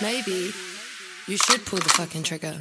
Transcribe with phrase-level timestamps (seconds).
[0.00, 0.52] Maybe
[1.26, 2.54] you should pull the fucking trigger.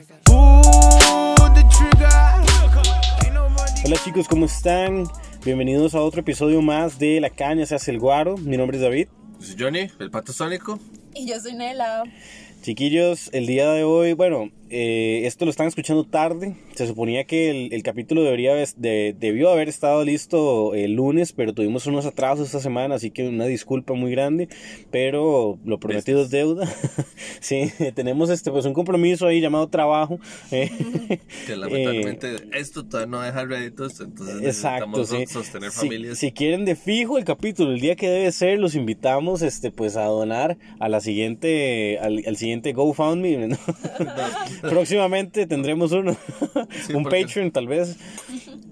[3.86, 5.04] Hola chicos, ¿cómo están?
[5.46, 8.38] Bienvenidos a otro episodio más de La Caña se hace el guaro.
[8.38, 9.10] Mi nombre es David.
[9.39, 10.79] Yo soy Johnny, el pato sónico.
[11.13, 12.05] Y yo soy Nela.
[12.63, 16.55] Chiquillos, el día de hoy, bueno, eh, esto lo están escuchando tarde.
[16.76, 21.54] Se suponía que el, el capítulo debería de- debió haber estado listo el lunes, pero
[21.54, 24.50] tuvimos unos atrasos esta semana, así que una disculpa muy grande.
[24.91, 26.68] Pero lo prometido es deuda.
[27.40, 30.20] sí, tenemos este pues un compromiso ahí llamado trabajo.
[30.52, 30.70] eh,
[31.46, 35.26] Que lamentablemente esto todavía no deja réditos, entonces Exacto, necesitamos sí.
[35.34, 36.18] so- sostener Si- familias.
[36.18, 39.96] Si, quieren de fijo el capítulo, el día que debe ser, los invitamos este pues
[39.98, 43.48] a donar a la siguiente al, al siguiente GoFundMe.
[43.48, 43.58] ¿no?
[44.70, 46.16] Próximamente tendremos uno,
[46.86, 47.98] Sí, un porque- Patreon tal vez.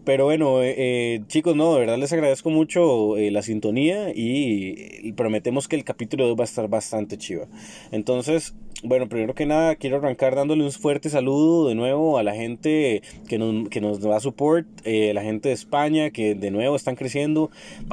[0.04, 4.76] Pero bueno, eh, eh, chicos, no, de verdad les agradezco mucho eh, la sintonía y,
[5.02, 7.48] y prometemos que el capítulo de hoy va a estar bastante chiva.
[7.92, 8.54] Entonces,
[8.84, 13.02] bueno, primero que nada quiero arrancar dándole un fuerte saludo de nuevo a la gente
[13.28, 16.96] que nos, que nos da support, eh, la gente de España que de nuevo están
[16.96, 17.50] creciendo,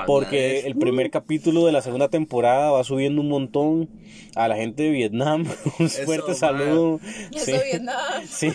[0.06, 3.88] porque el primer capítulo de la segunda temporada va subiendo un montón.
[4.34, 5.44] A la gente de Vietnam,
[5.78, 6.36] un Eso, fuerte man.
[6.36, 7.00] saludo.
[7.32, 7.50] Yo Sí.
[7.52, 7.96] soy Vietnam.
[8.26, 8.48] Sí.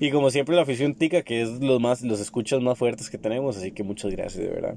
[0.00, 3.18] Y como siempre la afición tica, que es los más los escuchas más fuertes que
[3.18, 4.74] tenemos, así que muchas gracias de verdad.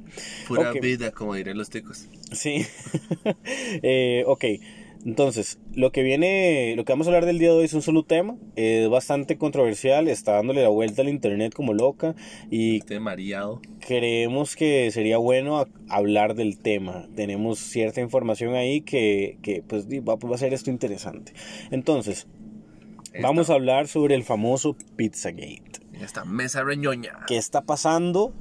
[0.48, 2.06] Pura vida, como dirían los ticos.
[2.32, 2.66] Sí.
[3.82, 4.46] Eh, ok.
[5.06, 7.84] Entonces, lo que viene, lo que vamos a hablar del día de hoy es un
[7.84, 12.16] solo tema, es bastante controversial, está dándole la vuelta al internet como loca
[12.50, 13.62] y Estoy mareado.
[13.80, 17.08] creemos que sería bueno hablar del tema.
[17.16, 21.34] Tenemos cierta información ahí que, que pues va, va a ser esto interesante.
[21.70, 22.26] Entonces,
[23.22, 25.82] vamos a hablar sobre el famoso Pizzagate.
[26.02, 27.20] Esta mesa reñoña.
[27.28, 28.34] qué está pasando,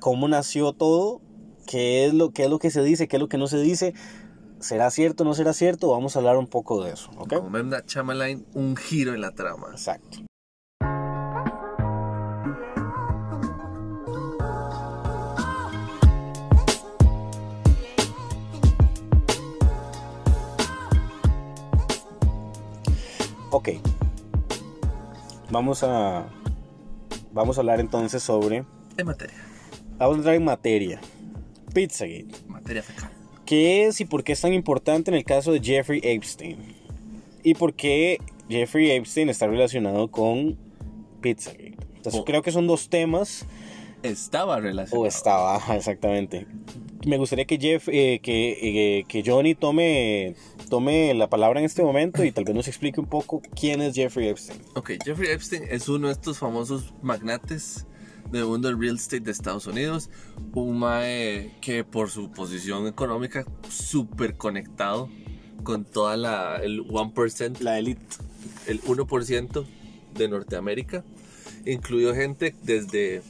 [0.00, 1.22] cómo nació todo,
[1.66, 3.60] qué es lo, qué es lo que se dice, qué es lo que no se
[3.60, 3.94] dice,
[4.62, 7.34] será cierto o no será cierto, vamos a hablar un poco de eso, ¿ok?
[7.34, 9.68] Como Memna Chamalain, un giro en la trama.
[9.72, 10.18] Exacto.
[23.50, 23.68] Ok.
[25.50, 26.24] Vamos a
[27.32, 28.64] vamos a hablar entonces sobre
[28.96, 29.36] En materia.
[29.98, 31.00] Vamos a entrar en materia.
[31.74, 32.28] Pizzagate.
[32.48, 33.11] Materia fecal.
[33.52, 36.56] ¿Qué es y por qué es tan importante en el caso de Jeffrey Epstein?
[37.42, 38.18] ¿Y por qué
[38.48, 40.56] Jeffrey Epstein está relacionado con
[41.20, 41.76] Pizzagate?
[41.96, 42.24] Entonces Oh.
[42.24, 43.44] creo que son dos temas.
[44.02, 45.02] Estaba relacionado.
[45.02, 46.46] O estaba, exactamente.
[47.06, 48.52] Me gustaría que Jeff, eh, que,
[49.00, 50.34] eh, que Johnny tome,
[50.70, 53.94] tome la palabra en este momento y tal vez nos explique un poco quién es
[53.94, 54.62] Jeffrey Epstein.
[54.76, 57.86] Ok, Jeffrey Epstein es uno de estos famosos magnates
[58.30, 60.10] del mundo del real estate de Estados Unidos.
[60.54, 65.08] Un mae que por su posición económica súper conectado
[65.62, 68.02] con toda la el 1%, La élite.
[68.66, 69.64] el 1%
[70.14, 71.04] de Norteamérica.
[71.66, 73.22] Incluyó gente desde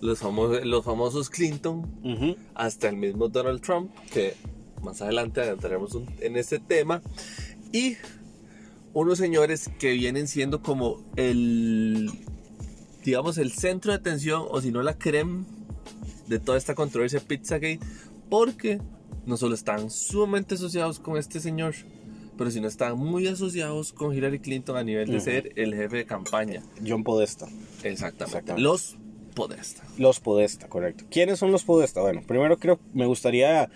[0.00, 2.36] los famosos, los famosos Clinton Ujú.
[2.54, 4.34] hasta el mismo Donald Trump, que
[4.82, 7.02] más adelante adentraremos un- en este tema,
[7.72, 7.96] y
[8.94, 12.10] unos señores que vienen siendo como el,
[13.06, 15.44] digamos, el centro de atención, o si no la creme
[16.26, 17.80] de toda esta controversia Pizzagate,
[18.28, 18.80] porque
[19.24, 21.74] no solo están sumamente asociados con este señor,
[22.36, 25.24] pero sino están muy asociados con Hillary Clinton a nivel de Ujú.
[25.24, 26.62] ser el jefe de campaña.
[26.86, 27.46] John Podesta.
[27.82, 28.24] Exactamente.
[28.24, 28.60] Exactamente.
[28.62, 28.96] Los
[29.34, 29.82] Podesta.
[29.98, 31.04] Los Podesta, correcto.
[31.10, 32.00] ¿Quiénes son los Podesta?
[32.00, 33.70] Bueno, primero creo me gustaría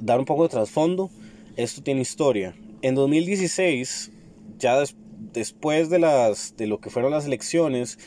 [0.00, 1.10] dar un poco de trasfondo.
[1.56, 2.54] Esto tiene historia.
[2.82, 4.10] En 2016,
[4.58, 4.94] ya des-
[5.32, 7.98] después de, las, de lo que fueron las elecciones,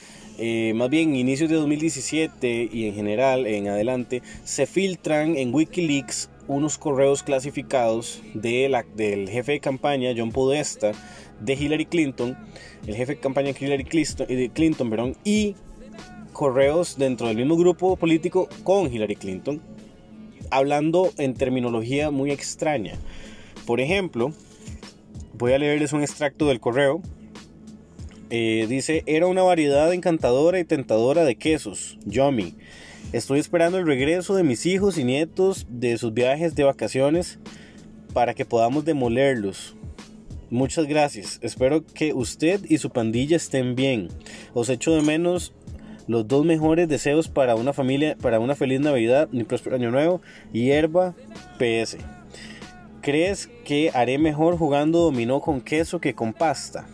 [0.43, 6.31] eh, más bien inicios de 2017 y en general en adelante, se filtran en Wikileaks
[6.47, 10.93] unos correos clasificados de la, del jefe de campaña, John Podesta,
[11.39, 12.35] de Hillary Clinton,
[12.87, 15.55] el jefe de campaña Hillary Clinton, eh, Clinton perdón, y
[16.33, 19.61] correos dentro del mismo grupo político con Hillary Clinton,
[20.49, 22.95] hablando en terminología muy extraña.
[23.67, 24.33] Por ejemplo,
[25.33, 26.99] voy a leerles un extracto del correo.
[28.33, 32.55] Eh, dice, era una variedad encantadora y tentadora de quesos, yummy.
[33.11, 37.39] Estoy esperando el regreso de mis hijos y nietos de sus viajes de vacaciones
[38.13, 39.75] para que podamos demolerlos.
[40.49, 41.39] Muchas gracias.
[41.41, 44.07] Espero que usted y su pandilla estén bien.
[44.53, 45.53] Os echo de menos
[46.07, 50.21] los dos mejores deseos para una familia, para una feliz Navidad y próspero año nuevo.
[50.53, 51.15] Hierba
[51.57, 51.97] PS.
[53.01, 56.87] ¿Crees que haré mejor jugando dominó con queso que con pasta?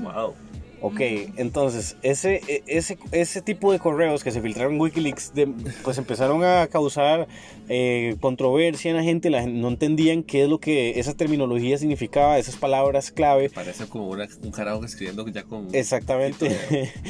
[0.00, 0.43] Wow.
[0.86, 1.00] Ok,
[1.38, 5.46] entonces ese, e- ese, ese tipo de correos que se filtraron en Wikileaks de-
[5.82, 7.26] pues empezaron a causar
[7.70, 11.78] eh, controversia en la gente, la gente no entendían qué es lo que esa terminología
[11.78, 13.48] significaba, esas palabras clave.
[13.48, 15.68] Parece como una- un carajo escribiendo ya con...
[15.74, 16.54] Exactamente.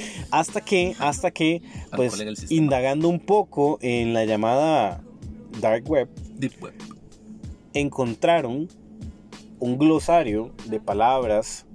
[0.30, 1.60] hasta que, hasta que,
[1.96, 2.14] pues,
[2.50, 5.02] indagando un poco en la llamada
[5.60, 6.74] Dark Web, Deep Web.
[7.72, 8.68] encontraron
[9.58, 11.66] un glosario de palabras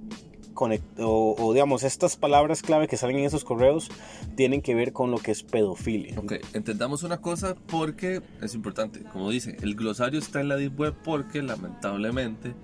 [0.54, 3.90] o, o, digamos estas palabras clave que salen en esos correos
[4.36, 6.18] tienen que ver con lo que es pedofilia.
[6.18, 9.02] Ok, entendamos una cosa porque es importante.
[9.04, 12.54] Como dice, el glosario está en la Deep Web porque lamentablemente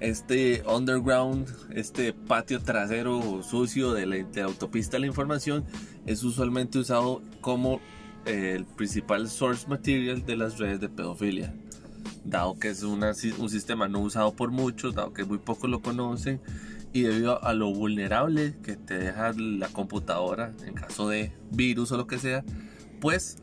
[0.00, 5.64] este underground, este patio trasero sucio de la, de la autopista de la información
[6.06, 7.80] es usualmente usado como
[8.26, 11.54] eh, el principal source material de las redes de pedofilia.
[12.24, 15.80] Dado que es una un sistema no usado por muchos, dado que muy pocos lo
[15.80, 16.40] conocen
[16.92, 21.96] y debido a lo vulnerable que te deja la computadora en caso de virus o
[21.96, 22.44] lo que sea,
[23.00, 23.38] pues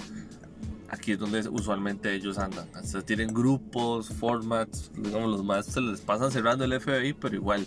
[0.89, 2.67] aquí es donde usualmente ellos andan.
[2.75, 7.35] O sea, tienen grupos, formats, digamos los más se les pasan cerrando el FBI, pero
[7.35, 7.65] igual.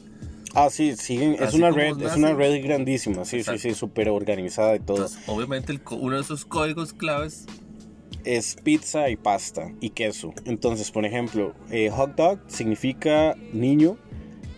[0.55, 3.61] Ah, sí, siguen, es Así una red, es una red grandísima, sí, Exacto.
[3.61, 4.97] sí, sí, súper organizada y todo.
[4.97, 7.47] Entonces, obviamente el uno de esos códigos claves
[8.25, 10.33] es pizza y pasta y queso.
[10.45, 13.99] Entonces, por ejemplo, eh, hot dog significa niño,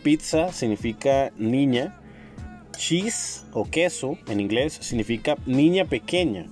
[0.03, 2.01] pizza significa niña,
[2.77, 6.47] cheese o queso en inglés significa niña pequeña,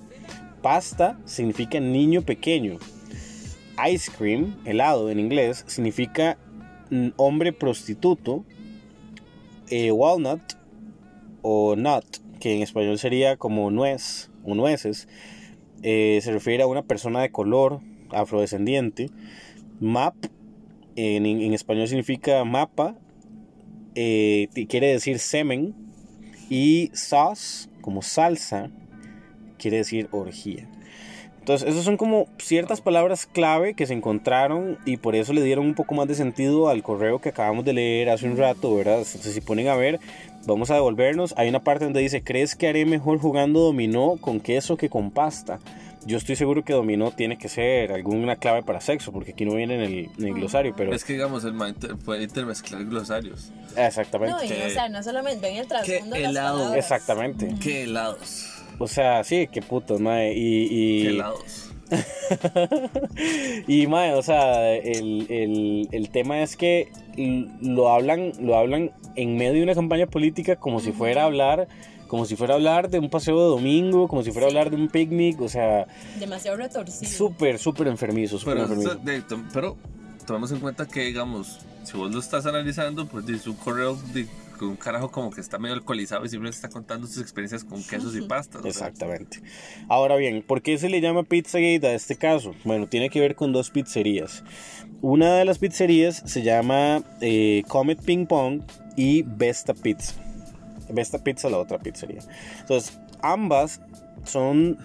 [0.61, 2.77] pasta significa niño pequeño,
[3.91, 6.37] ice cream, helado en inglés, significa
[7.17, 8.43] hombre prostituto,
[9.69, 10.41] eh, walnut
[11.41, 12.05] o nut,
[12.39, 15.07] que en español sería como nuez o nueces,
[15.81, 17.79] eh, se refiere a una persona de color
[18.11, 19.09] afrodescendiente.
[19.79, 20.15] Map,
[20.95, 22.97] en, en español significa mapa,
[23.95, 25.75] eh, quiere decir semen.
[26.49, 28.71] Y sauce, como salsa,
[29.59, 30.67] quiere decir orgía.
[31.49, 35.65] Entonces, esas son como ciertas palabras clave que se encontraron y por eso le dieron
[35.65, 38.99] un poco más de sentido al correo que acabamos de leer hace un rato, ¿verdad?
[38.99, 39.99] Entonces, si ponen a ver,
[40.45, 41.33] vamos a devolvernos.
[41.37, 45.11] Hay una parte donde dice, ¿crees que haré mejor jugando dominó con queso que con
[45.11, 45.59] pasta?
[46.05, 49.55] Yo estoy seguro que dominó tiene que ser alguna clave para sexo, porque aquí no
[49.55, 50.93] viene en el, en el glosario, pero...
[50.93, 53.51] es que digamos el inter- puede intermezclar glosarios.
[53.75, 54.33] Exactamente.
[54.33, 56.57] No, y, o sea, no solamente ven el trasfondo de las helado.
[56.59, 56.83] palabras.
[56.83, 57.53] Exactamente.
[57.61, 58.45] ¿Qué helados?
[58.79, 60.33] O sea, sí, qué putos, mae.
[60.33, 61.65] Y, y, ¿Qué helados?
[63.67, 66.91] y mae, o sea, el, el, el tema es que
[67.61, 71.67] lo hablan, lo hablan en medio de una campaña política como si fuera a hablar,
[72.09, 74.69] como si fuera a hablar de un paseo de domingo, como si fuera a hablar
[74.69, 75.87] de un picnic, o sea,
[76.19, 77.09] Demasiado retorcido.
[77.09, 78.95] súper, súper enfermizo, súper Pero, enfermizo.
[78.95, 79.23] de-
[79.53, 79.77] pero
[80.25, 84.27] tomemos en cuenta que, digamos, si vos lo estás analizando, pues dice un correo de
[84.59, 87.81] con un carajo como que está medio alcoholizado y simplemente está contando sus experiencias con
[87.81, 88.65] quesos y pastas.
[88.65, 89.41] Exactamente.
[89.87, 92.53] Ahora bien, ¿por qué se le llama Pizzagate a este caso?
[92.65, 94.43] Bueno, tiene que ver con dos pizzerías.
[95.01, 98.63] Una de las pizzerías se llama eh, Comet Ping Pong
[98.97, 100.15] y Besta Pizza.
[100.91, 102.21] Besta Pizza, la otra pizzería.
[102.59, 103.81] Entonces, ambas
[104.23, 104.77] son,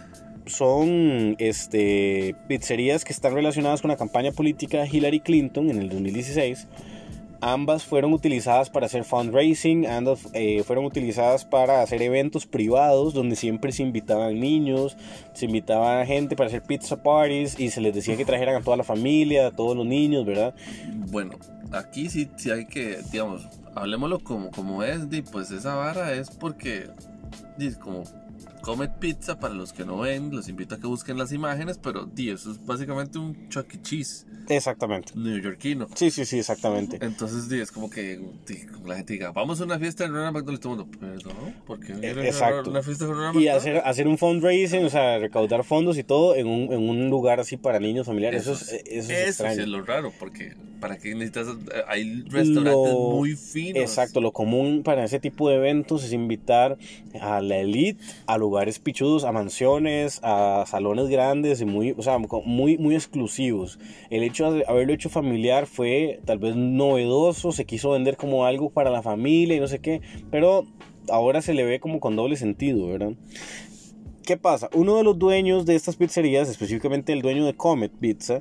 [0.46, 5.88] son este, pizzerías que están relacionadas con la campaña política de Hillary Clinton en el
[5.88, 6.68] 2016.
[7.46, 13.36] Ambas fueron utilizadas para hacer fundraising, ambas eh, fueron utilizadas para hacer eventos privados donde
[13.36, 14.96] siempre se invitaban niños,
[15.34, 18.62] se invitaba a gente para hacer pizza parties y se les decía que trajeran a
[18.62, 20.54] toda la familia, a todos los niños, ¿verdad?
[21.10, 21.34] Bueno,
[21.70, 26.30] aquí sí, sí hay que, digamos, hablemoslo como, como es, di, pues esa vara es
[26.30, 26.88] porque,
[27.58, 28.04] di, como
[28.64, 32.06] Comet Pizza, para los que no ven, los invito a que busquen las imágenes, pero
[32.06, 33.82] di, eso es básicamente un Chuck E.
[33.82, 35.12] Cheese Exactamente.
[35.14, 35.86] neoyorquino.
[35.94, 36.98] Sí, sí, sí, exactamente.
[37.02, 40.12] Entonces, di, es como que di, como la gente diga, vamos a una fiesta en
[40.12, 41.92] Ronald McDonald, y todo el mundo, perdón, ¿por qué
[42.26, 42.70] exacto.
[42.70, 46.34] una fiesta con Ronald Y hacer, hacer un fundraising, o sea, recaudar fondos y todo
[46.34, 48.42] en un, en un lugar así para niños familiares.
[48.42, 49.54] Eso, es, eso es eso extraño.
[49.56, 50.54] sí es lo raro, porque
[50.88, 51.48] ¿para qué necesitas?
[51.48, 53.80] eh, Hay restaurantes Lo- muy finos.
[53.82, 56.76] Exacto, lo común para ese tipo de eventos es invitar
[57.20, 62.18] a la elite a lugares pichudos, a mansiones, a salones grandes y muy, o sea,
[62.18, 63.78] muy, muy exclusivos.
[64.10, 68.68] El hecho de haberlo hecho familiar fue tal vez novedoso, se quiso vender como algo
[68.68, 70.66] para la familia y no sé qué, pero
[71.08, 73.12] ahora se le ve como con doble sentido, ¿verdad?
[74.26, 74.70] ¿Qué pasa?
[74.72, 78.40] Uno de los dueños de estas pizzerías, específicamente el dueño de Comet Pizza,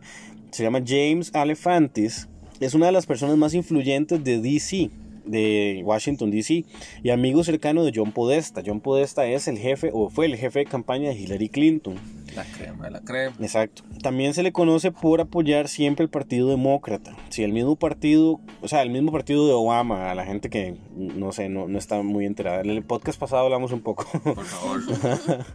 [0.52, 2.30] se llama James Alefantis.
[2.64, 4.90] Es una de las personas más influyentes de DC,
[5.26, 6.64] de Washington DC,
[7.04, 8.62] y amigo cercano de John Podesta.
[8.66, 11.96] John Podesta es el jefe, o fue el jefe de campaña de Hillary Clinton.
[12.34, 13.36] La crema de la crema.
[13.42, 13.84] Exacto.
[14.02, 17.14] también se le conoce por apoyar siempre el Partido Demócrata.
[17.28, 20.78] Si el mismo partido, o sea, el mismo partido de Obama, a la gente que
[20.96, 22.62] no sé, no, no está muy enterada.
[22.62, 24.08] En el podcast pasado hablamos un poco.
[24.24, 24.82] Por favor.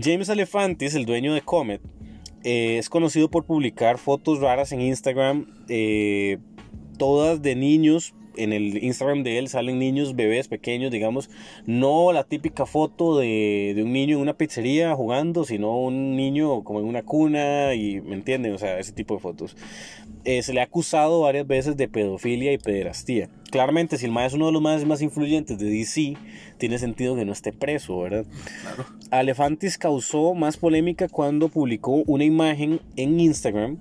[0.00, 1.80] James Alefantis, el dueño de Comet,
[2.44, 6.38] eh, es conocido por publicar fotos raras en Instagram, eh,
[6.98, 8.14] todas de niños.
[8.38, 11.28] En el Instagram de él salen niños, bebés pequeños, digamos,
[11.66, 16.62] no la típica foto de, de un niño en una pizzería jugando, sino un niño
[16.64, 18.52] como en una cuna y, ¿me entienden?
[18.54, 19.56] O sea, ese tipo de fotos.
[20.24, 23.28] Eh, se le ha acusado varias veces de pedofilia y pederastía.
[23.50, 26.16] Claramente, si el más es uno de los más, más influyentes de DC,
[26.58, 28.26] tiene sentido que no esté preso, ¿verdad?
[28.62, 28.84] Claro.
[29.10, 33.78] Alefantis causó más polémica cuando publicó una imagen en Instagram.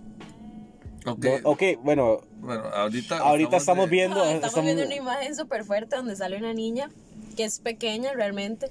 [1.06, 1.20] Ok.
[1.20, 3.18] Do- Ok, bueno, Bueno, ahorita.
[3.20, 4.22] ahorita estamos de- viendo...
[4.22, 6.90] Ah, estamos estamos- viendo una imagen súper fuerte donde sale una niña
[7.36, 8.70] que es pequeña realmente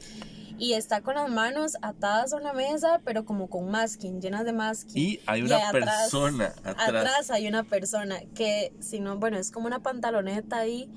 [0.59, 4.53] y está con las manos atadas a una mesa, pero como con masking, llenas de
[4.55, 4.93] masking.
[4.97, 6.77] Y hay una atrás- persona atrás.
[6.89, 10.89] Atrás hay una persona que, si no, bueno, es como una pantaloneta ahí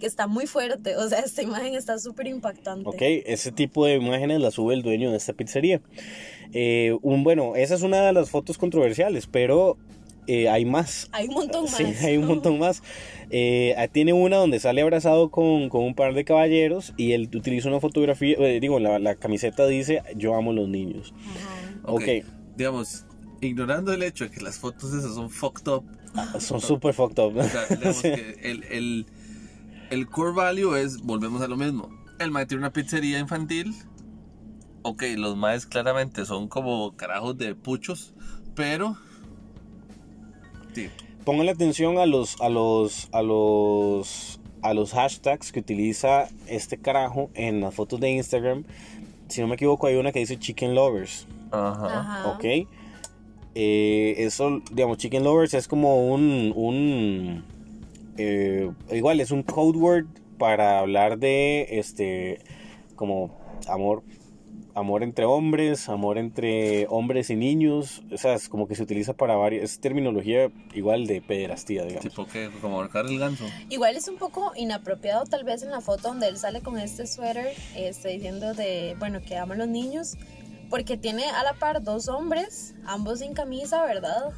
[0.00, 0.96] que está muy fuerte.
[0.96, 2.88] O sea, esta imagen está súper impactante.
[2.88, 5.80] Ok, ese tipo de imágenes las sube el dueño de esta pizzería.
[6.52, 9.76] Eh, un, bueno, esa es una de las fotos controversiales, pero
[10.26, 11.08] eh, hay más.
[11.12, 11.76] Hay un montón más.
[11.76, 12.82] Sí, hay un montón más.
[13.30, 17.28] Eh, ah, tiene una donde sale abrazado con, con un par de caballeros y él
[17.34, 21.14] utiliza una fotografía, eh, digo, la, la camiseta dice, yo amo los niños.
[21.18, 21.80] Ajá.
[21.84, 22.02] Ok.
[22.02, 22.08] Ok.
[22.56, 23.04] Digamos,
[23.40, 25.84] ignorando el hecho de que las fotos esas son fucked up.
[26.40, 27.36] Son súper fucked up.
[27.36, 29.06] O sea, digamos que el, el,
[29.90, 31.90] el core value es, volvemos a lo mismo.
[32.18, 33.74] El mae tiene una pizzería infantil.
[34.82, 38.14] Ok, los maes claramente son como carajos de puchos,
[38.54, 38.96] pero.
[40.76, 40.90] Sí,
[41.24, 47.30] Pónganle atención a los, a los, a los, a los hashtags que utiliza este carajo
[47.32, 48.64] en las fotos de Instagram.
[49.28, 51.26] Si no me equivoco, hay una que dice Chicken Lovers.
[51.50, 52.00] Ajá.
[52.00, 52.28] Ajá.
[52.28, 52.68] Ok.
[53.54, 56.52] Eh, eso, digamos, Chicken Lovers es como un.
[56.54, 57.42] un
[58.18, 60.06] eh, igual, es un code word
[60.36, 62.40] para hablar de este.
[62.96, 63.34] Como
[63.66, 64.02] amor.
[64.74, 68.02] Amor entre hombres, amor entre hombres y niños.
[68.12, 69.64] O sea, es como que se utiliza para varias.
[69.64, 72.02] Es terminología igual de pederastía, digamos.
[72.04, 73.44] Tipo que, como ahorcar el ganso.
[73.70, 77.06] Igual es un poco inapropiado tal vez en la foto donde él sale con este
[77.06, 80.16] suéter, este, diciendo de, bueno, que ama a los niños,
[80.68, 84.34] porque tiene a la par dos hombres, ambos sin camisa, ¿verdad?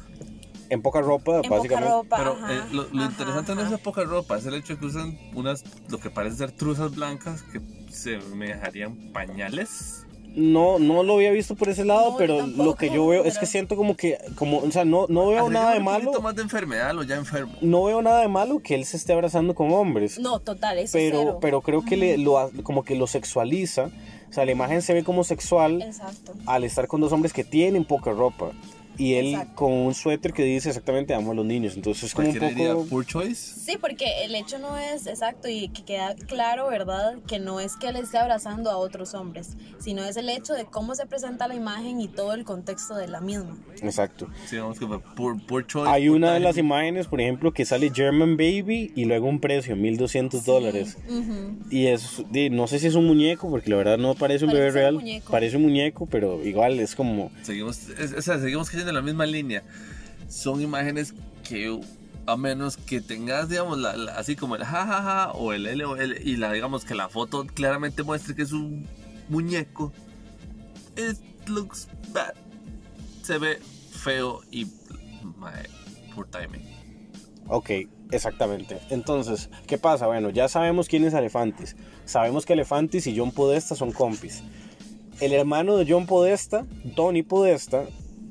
[0.69, 1.91] En poca ropa, En poca básicamente.
[1.91, 2.17] ropa.
[2.17, 4.73] Pero ajá, eh, lo, lo ajá, interesante no es la poca ropa, es el hecho
[4.75, 7.59] de que usan unas, lo que parece ser truzas blancas que
[7.91, 10.05] se me dejarían pañales.
[10.35, 13.23] No, no lo había visto por ese lado, No, pero tampoco, lo que yo veo
[13.25, 16.11] es que siento como que, como, o sea, no, no veo nada de malo.
[16.21, 17.53] más de enfermedad, lo ya enfermo.
[17.61, 20.19] No veo nada de malo que él se esté abrazando con hombres.
[20.19, 21.37] No, total, eso pero, cero.
[21.41, 23.89] pero creo que le, lo, como que lo sexualiza.
[24.29, 26.33] O sea, la imagen se ve como sexual Exacto.
[26.45, 28.51] al estar con dos hombres que tienen poca ropa.
[28.99, 29.55] Y él Exacto.
[29.55, 31.75] con un suéter que dice exactamente amo a los niños.
[31.75, 32.85] Entonces es como un poco...
[32.87, 33.59] poor choice.
[33.59, 37.15] Sí, porque el hecho no es exacto y que queda claro, ¿verdad?
[37.25, 40.65] Que no es que él esté abrazando a otros hombres, sino es el hecho de
[40.65, 43.57] cómo se presenta la imagen y todo el contexto de la misma.
[43.81, 44.27] Exacto.
[44.45, 45.89] Sí, digamos que poor, poor choice.
[45.89, 49.75] Hay una de las imágenes, por ejemplo, que sale German Baby y luego un precio,
[49.77, 50.97] 1200 dólares.
[51.07, 51.55] Ujú.
[51.71, 54.65] Y es, no sé si es un muñeco, porque la verdad no parece un Parece
[54.65, 54.95] bebé real.
[54.95, 55.21] un.
[55.31, 57.31] Parece un muñeco, pero igual es como...
[57.43, 59.63] Seguimos, es- o sea, seguimos cayendo en la misma línea.
[60.27, 61.13] Son imágenes
[61.47, 61.79] que,
[62.25, 66.27] a menos que tengas, digamos, la, la- así como el jajaja el L o el,
[66.27, 68.87] y la, digamos, que la foto claramente muestre que es un
[69.29, 69.91] muñeco,
[70.97, 71.17] it
[71.47, 72.33] looks bad.
[73.23, 73.59] Se ve
[73.91, 74.67] feo y,
[75.37, 75.67] mae,
[76.13, 76.61] poor timing.
[77.47, 77.69] Ok,
[78.11, 78.79] exactamente.
[78.89, 80.05] Entonces, ¿qué pasa?
[80.07, 81.75] Bueno, ya sabemos quién es Elefantis.
[82.05, 84.43] Sabemos que Elefantis y John Podesta son compis.
[85.19, 86.65] El hermano de John Podesta,
[86.95, 87.85] Tony Podesta,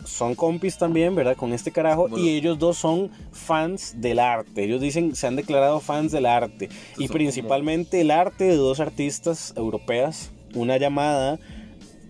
[0.09, 1.37] son compis también, ¿verdad?
[1.37, 2.09] Con este carajo.
[2.09, 2.25] Bueno.
[2.25, 4.65] Y ellos dos son fans del arte.
[4.65, 6.69] Ellos dicen, se han declarado fans del arte.
[6.97, 10.31] y principalmente el arte de dos artistas europeas.
[10.55, 11.39] Una llamada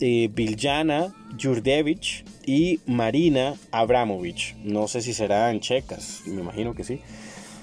[0.00, 4.56] eh, Biljana Jurdevich y Marina Abramovich.
[4.62, 7.00] No sé si serán checas, me imagino que sí.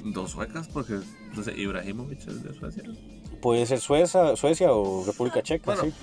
[0.04, 1.00] Dos suecas, porque,
[1.36, 2.84] no sé, Ibrahimovic es de Suecia.
[3.42, 5.94] Puede ser Suecia, Suecia o República Checa, Bueno,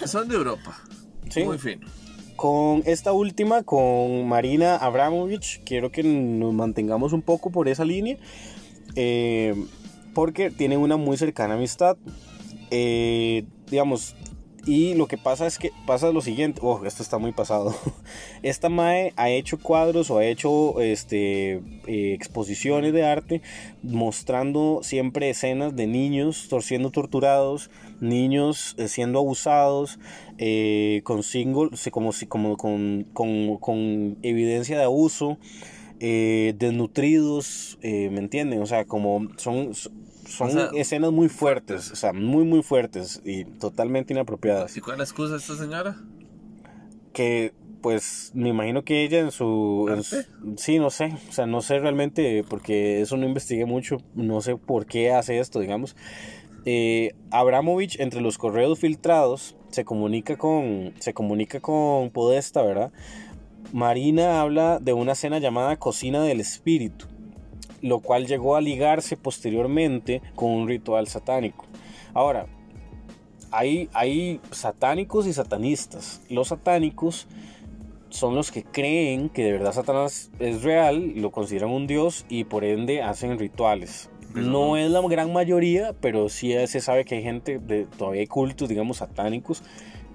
[0.00, 0.08] sí.
[0.08, 0.76] son de Europa.
[1.30, 1.44] Sí.
[1.44, 1.86] Muy fino.
[2.36, 8.18] Con esta última, con Marina Abramovich, quiero que nos mantengamos un poco por esa línea,
[8.94, 9.54] eh,
[10.14, 11.96] porque tienen una muy cercana amistad.
[12.70, 14.14] Eh, digamos,
[14.66, 17.72] Y lo que pasa es que pasa lo siguiente, oh, esto está muy pasado.
[18.42, 23.42] Esta Mae ha hecho cuadros o ha hecho este, eh, exposiciones de arte
[23.84, 29.98] mostrando siempre escenas de niños siendo torturados, niños eh, siendo abusados,
[30.38, 35.38] eh, con, single, como, como, con, con, con evidencia de abuso.
[35.98, 38.60] desnutridos, ¿me entienden?
[38.62, 39.72] O sea, como son,
[40.26, 44.76] son escenas muy fuertes, o sea, muy, muy fuertes y totalmente inapropiadas.
[44.76, 45.96] ¿Y cuál es la excusa de esta señora?
[47.12, 49.88] Que, pues, me imagino que ella en su...
[50.56, 54.56] sí, no sé, o sea, no sé realmente, porque eso no investigué mucho, no sé
[54.56, 55.96] por qué hace esto, digamos.
[56.66, 62.92] Eh, Abramovich, entre los correos filtrados, se comunica con, se comunica con Podesta, ¿verdad?
[63.72, 67.06] Marina habla de una cena llamada Cocina del Espíritu
[67.82, 71.66] lo cual llegó a ligarse posteriormente con un ritual satánico.
[72.14, 72.46] Ahora,
[73.50, 76.20] hay, hay satánicos y satanistas.
[76.28, 77.26] Los satánicos
[78.08, 82.44] son los que creen que de verdad Satanás es real, lo consideran un dios y
[82.44, 84.10] por ende hacen rituales.
[84.36, 88.26] No es la gran mayoría, pero sí se sabe que hay gente, de, todavía hay
[88.26, 89.62] cultos, digamos, satánicos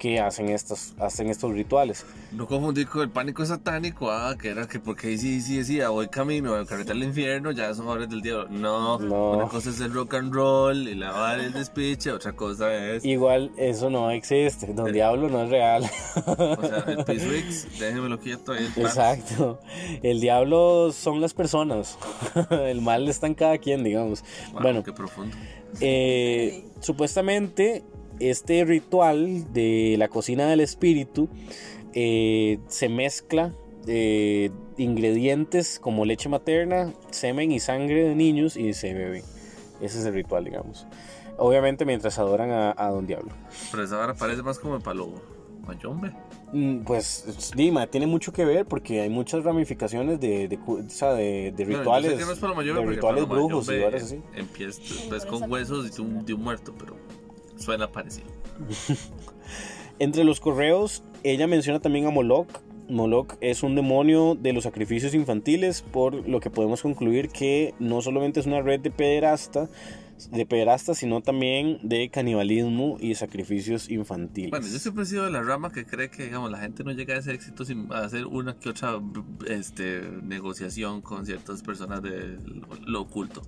[0.02, 2.08] que hacen estos, hacen estos rituales.
[2.32, 6.08] No confundir con el pánico satánico, ah, que era que porque sí, sí decía, voy
[6.08, 8.50] camino al carrete al infierno, ya son obras del diablo.
[8.50, 13.06] No, una cosa es el rock and roll y la el despiche, otra cosa es...
[13.06, 15.84] Igual eso no existe, Don Diablo no es real.
[16.26, 18.68] O sea, el Peace déjenmelo quieto ahí.
[18.78, 19.60] Exacto,
[20.02, 22.00] el diablo son las personas,
[22.50, 24.24] el mal está en cada quien, digamos.
[24.52, 25.38] bueno, qué profundo.
[25.80, 27.84] Eh, supuestamente
[28.30, 31.30] este ritual de la cocina del espíritu
[31.94, 33.54] eh, se mezcla
[33.88, 39.24] eh, ingredientes como leche materna, semen y sangre de niños y se bebe.
[39.82, 40.86] Ese es el ritual, digamos.
[41.38, 43.32] Obviamente mientras adoran a, Don Diablo.
[43.72, 45.10] Pero esa ahora parece más como el palo
[45.66, 46.12] mayombe.
[46.54, 50.58] Mm, pues Dima tiene mucho que ver porque hay muchas ramificaciones de, de,
[51.56, 54.22] de, rituales, de rituales brujos y así.
[54.36, 56.96] Empieza pues, con huesos de un, de un muerto, pero
[57.62, 58.28] Suena parecido.
[60.00, 62.50] Entre los correos, ella menciona también a Moloch.
[62.90, 68.02] Moloch es un demonio de los sacrificios infantiles, por lo que podemos concluir que no
[68.02, 69.70] solamente es una red de pederasta,
[70.32, 74.52] de pederasta, sino también de canibalismo y sacrificios infantiles.
[74.52, 76.92] Bueno, yo siempre he sido de la rama que cree que digamos, la gente no
[76.92, 79.00] llega a ese éxito sin hacer una que otra
[79.48, 82.38] este, negociación con ciertas personas de
[82.86, 83.42] lo oculto.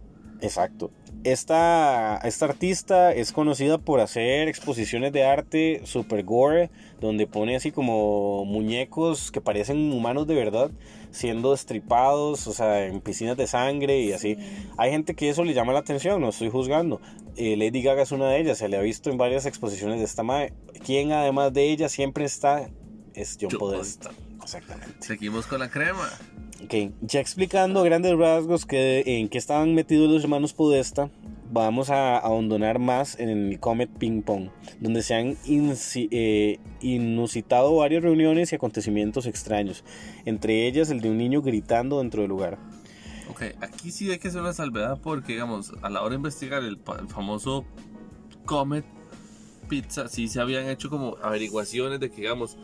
[0.44, 0.92] Exacto.
[1.24, 7.72] Esta, esta artista es conocida por hacer exposiciones de arte super gore, donde pone así
[7.72, 10.70] como muñecos que parecen humanos de verdad,
[11.12, 14.38] siendo destripados, o sea, en piscinas de sangre y así.
[14.78, 17.00] Hay gente que eso le llama la atención, no estoy juzgando.
[17.38, 20.06] Eh, Lady Gaga es una de ellas, se le ha visto en varias exposiciones de
[20.06, 20.52] esta madre.
[20.86, 22.70] Quien además de ella siempre está
[23.14, 24.12] es John, Podesta.
[24.44, 24.96] Exactamente.
[25.00, 26.10] Seguimos con la crema.
[26.64, 31.10] Ok, ya explicando grandes rasgos que, en qué estaban metidos los hermanos Podesta,
[31.52, 38.02] vamos a abandonar más en el Comet Ping Pong, donde se han eh, inusitado varias
[38.02, 39.84] reuniones y acontecimientos extraños,
[40.26, 42.58] entre ellas el de un niño gritando dentro del lugar.
[43.30, 46.64] Ok, aquí sí hay que hacer una salvedad porque, digamos, a la hora de investigar
[46.64, 47.66] el, el famoso
[48.46, 48.86] Comet
[49.70, 52.58] Pizza, sí se habían hecho como averiguaciones de que, digamos,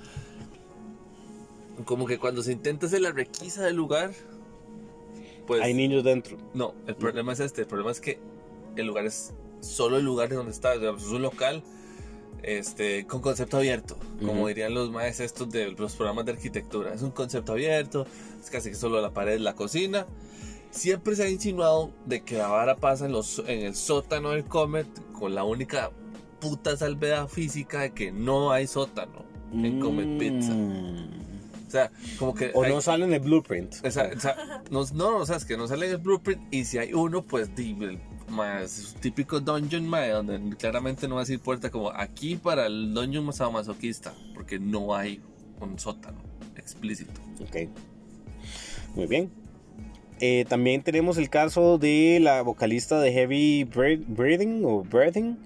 [1.85, 4.11] como que cuando se intenta hacer la requisa del lugar,
[5.47, 5.61] pues...
[5.61, 6.37] Hay niños dentro.
[6.53, 8.19] No, el problema es este, el problema es que
[8.75, 11.63] el lugar es solo el lugar de donde está, es un local
[12.43, 16.93] este, con concepto abierto, como dirían los maestros estos de los programas de arquitectura.
[16.93, 18.05] Es un concepto abierto,
[18.41, 20.05] es casi que solo la pared, la cocina.
[20.71, 24.45] Siempre se ha insinuado de que la vara pasa en, los, en el sótano del
[24.45, 25.91] Comet con la única
[26.39, 30.53] puta salvedad física de que no hay sótano en Comet Pizza.
[30.53, 31.28] Mm.
[31.69, 32.49] O sea, como que.
[32.55, 33.75] O no sale en el blueprint.
[33.86, 34.10] O sea,
[34.71, 36.41] no, no, o sea, es que no sale en el blueprint.
[36.51, 37.51] Y si hay uno, pues
[38.27, 42.91] más típico dungeon, más donde claramente no va a decir puerta como aquí para el
[42.91, 45.21] dungeon más masoquista, porque no hay
[45.62, 46.17] un sótano
[46.55, 47.21] explícito.
[47.39, 47.69] Ok.
[48.95, 49.29] Muy bien.
[50.19, 55.38] Eh, también tenemos el caso de la vocalista de Heavy Breathing o Breathing.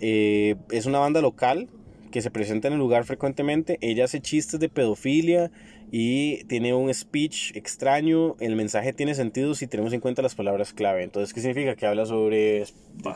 [0.00, 1.68] Eh, es una banda local
[2.10, 3.78] que se presenta en el lugar frecuentemente.
[3.80, 5.50] Ella hace chistes de pedofilia
[5.90, 8.36] y tiene un speech extraño.
[8.40, 11.02] El mensaje tiene sentido si tenemos en cuenta las palabras clave.
[11.02, 11.76] Entonces, ¿qué significa?
[11.76, 12.64] Que habla sobre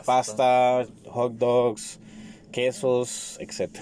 [0.05, 1.99] pasta, hot dogs,
[2.51, 3.79] quesos, etc.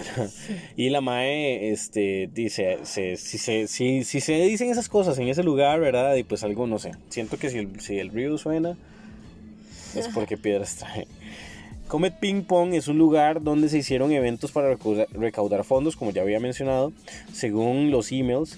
[0.75, 5.43] Y la Mae este, dice, si, se, si, si, se dicen esas cosas en ese
[5.43, 6.15] lugar, ¿verdad?
[6.15, 6.91] Y pues algo, no sé.
[7.09, 8.77] Siento que si el, si el río suena,
[9.95, 11.07] es porque piedras trae.
[11.91, 14.77] Comet Ping Pong es un lugar donde se hicieron eventos para
[15.11, 16.93] recaudar, fondos, como ya había mencionado,
[17.33, 18.57] según los emails,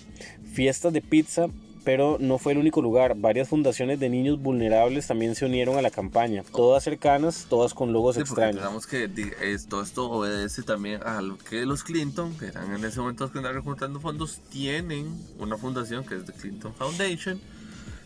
[0.53, 1.47] fiestas de pizza,
[1.83, 3.15] pero no fue el único lugar.
[3.17, 7.91] Varias fundaciones de niños vulnerables también se unieron a la campaña, todas cercanas, todas con
[7.91, 8.57] logos Sí, extraños.
[8.57, 12.71] digamos que di- es- todo esto obedece también a lo que los Clinton, que eran
[12.75, 15.07] en ese momento los que andaban juntando fondos, tienen
[15.39, 17.41] una fundación que es The Clinton Foundation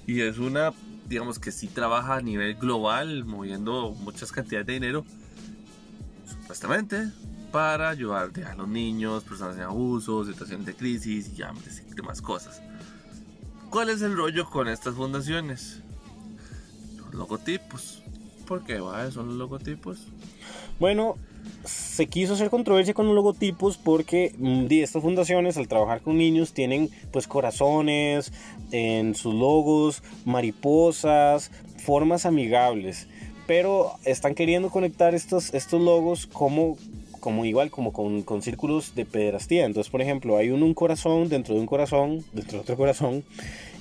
[0.07, 0.71] y es una,
[1.07, 5.05] digamos que sí trabaja a nivel global, moviendo muchas cantidades de dinero,
[6.25, 7.11] supuestamente,
[7.51, 12.61] para ayudar a los niños, personas en abuso, situaciones de crisis y demás cosas.
[13.69, 15.81] ¿Cuál es el rollo con estas fundaciones?
[16.97, 18.03] Los logotipos.
[18.45, 19.09] ¿Por qué va?
[19.11, 20.07] ¿Son los logotipos?
[20.79, 21.15] Bueno,
[21.65, 26.53] se quiso hacer controversia con los logotipos porque mm, estas fundaciones al trabajar con niños
[26.53, 28.31] tienen pues corazones
[28.71, 33.07] en sus logos, mariposas, formas amigables,
[33.45, 36.77] pero están queriendo conectar estos, estos logos como
[37.19, 39.65] como igual como con, con círculos de pederastía.
[39.65, 43.23] Entonces, por ejemplo, hay un, un corazón dentro de un corazón, dentro de otro corazón,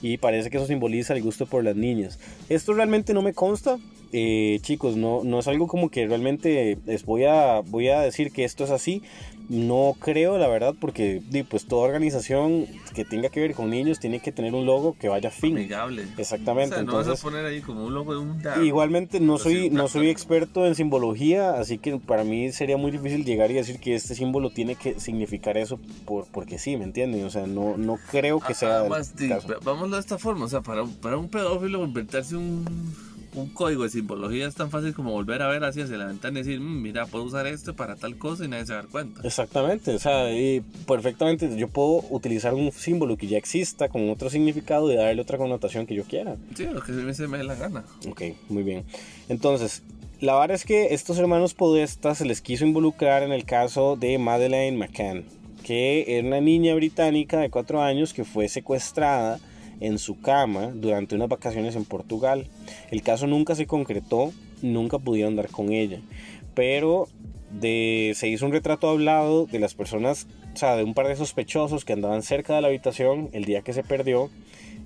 [0.03, 2.19] y parece que eso simboliza el gusto por las niñas.
[2.49, 3.79] Esto realmente no me consta,
[4.13, 8.33] eh, chicos, no, no es algo como que realmente les voy a, voy a decir
[8.33, 9.03] que esto es así.
[9.49, 12.67] No creo, la verdad, porque pues toda organización
[12.97, 15.57] que tenga que ver con niños tiene que tener un logo que vaya fin.
[15.57, 16.05] Amigable.
[16.19, 16.75] Exactamente.
[16.75, 18.43] O sea, no entonces, vas a poner ahí como un logo de un.
[18.65, 23.25] Igualmente no soy, no soy experto en simbología, así que para mí sería muy difícil
[23.25, 27.25] llegar y decir que este símbolo tiene que significar eso por, porque sí, ¿me entienden?
[27.25, 28.83] O sea, no, no creo que sea
[29.63, 30.47] vámonos de esta forma.
[30.47, 32.65] O sea, para, para un pedófilo inventarse un,
[33.37, 36.41] un código de simbología es tan fácil como volver a ver hacia hacia la ventana
[36.41, 38.83] y decir, "Mm, mira, puedo usar esto para tal cosa y nadie se va a
[38.83, 39.21] dar cuenta.
[39.25, 44.31] Exactamente, o sea, y perfectamente yo puedo utilizar un símbolo que ya exista con otro
[44.31, 46.37] significado y darle otra connotación que yo quiera.
[46.55, 47.85] Sí, lo que a mí se me dé la gana.
[48.09, 48.85] Ok, muy bien.
[49.29, 49.83] Entonces,
[50.21, 54.19] la verdad es que estos hermanos Podesta se les quiso involucrar en el caso de
[54.19, 55.25] Madeleine McCann,
[55.63, 59.39] que era una niña británica de 4 años que fue secuestrada
[59.81, 62.47] en su cama durante unas vacaciones en Portugal.
[62.91, 66.01] El caso nunca se concretó, nunca pudieron dar con ella,
[66.55, 67.09] pero
[67.51, 71.17] de, se hizo un retrato hablado de las personas, o sea, de un par de
[71.17, 74.31] sospechosos que andaban cerca de la habitación el día que se perdió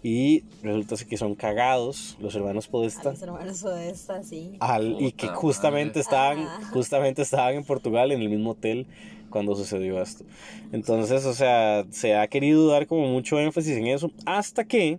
[0.02, 4.56] y resulta que son cagados los hermanos A Podesta los hermanos Podesta, sí.
[4.60, 6.70] al, y que justamente estaban Ajá.
[6.70, 8.86] justamente estaban en Portugal en el mismo hotel
[9.30, 10.24] cuando sucedió esto
[10.72, 14.98] entonces o sea se ha querido dar como mucho énfasis en eso hasta que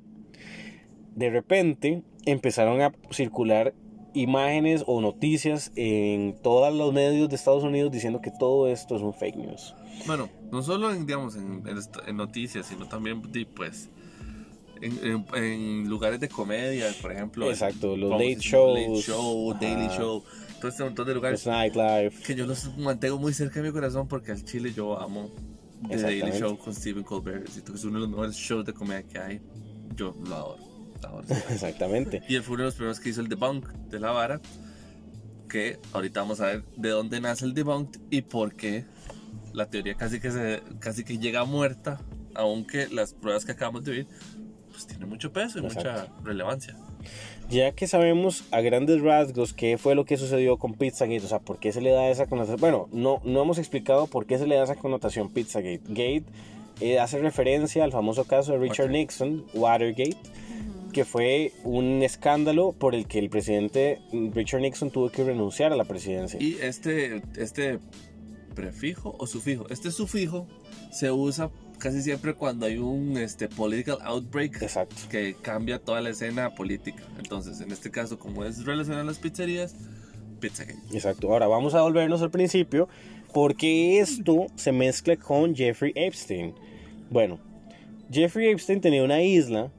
[1.15, 3.73] de repente empezaron a circular
[4.13, 9.01] imágenes o noticias en todos los medios de Estados Unidos diciendo que todo esto es
[9.01, 9.73] un fake news
[10.05, 13.21] Bueno, no solo en, digamos, en, en en noticias, sino también,
[13.55, 13.89] pues,
[14.81, 17.49] en, en- lugares de comedia, por ejemplo.
[17.49, 19.87] Exacto, los late diciendo, Late shows, Show, Daily.
[19.89, 20.23] Show,
[20.61, 24.07] todo este montón de lugares nightlife que yo los mantengo muy cerca de mi corazón
[24.07, 25.29] porque al chile yo amo
[25.89, 26.31] The Daily.
[26.39, 27.47] Show con Stephen Colbert.
[27.49, 29.41] Siento que es uno de los mejores shows de comedia que hay.
[29.95, 30.57] Yo lo adoro.
[31.01, 31.25] lo adoro.
[31.49, 34.39] exactamente y él fue uno de los primeros que hizo el debunk de la vara.
[35.49, 38.85] Que ahorita vamos a ver de dónde nace el debunk y por qué
[39.53, 41.99] la teoría casi que, se, casi que llega muerta,
[42.35, 44.07] aunque las pruebas que acabamos de ver
[44.69, 46.21] pues tienen mucho peso y mucha Exacto.
[46.23, 46.77] relevancia.
[47.51, 51.39] Ya que sabemos a grandes rasgos qué fue lo que sucedió con Pizzagate, o sea,
[51.39, 52.61] por qué se le da esa connotación.
[52.61, 55.81] Bueno, no, no hemos explicado por qué se le da esa connotación Pizzagate.
[55.89, 56.23] Gate
[56.79, 58.89] eh, hace referencia al famoso caso de Richard.
[58.89, 60.15] Nixon, Watergate,
[60.93, 63.99] que fue un escándalo por el que el presidente
[64.33, 66.41] Richard Nixon tuvo que renunciar a la presidencia.
[66.41, 67.79] Y este, este
[68.55, 70.47] prefijo o sufijo, este sufijo
[70.89, 74.95] se usa casi siempre cuando hay un este, political outbreak Exacto.
[75.09, 77.03] que cambia toda la escena política.
[77.17, 79.75] Entonces, en este caso, como es relacionado a las pizzerías,
[80.39, 80.79] Pizzagate.
[80.91, 81.31] Exacto.
[81.31, 82.89] Ahora vamos a volvernos al principio
[83.31, 86.53] porque esto se mezcla con Jeffrey Epstein.
[87.09, 87.39] Bueno,
[88.11, 89.71] Jeffrey Epstein tenía una isla.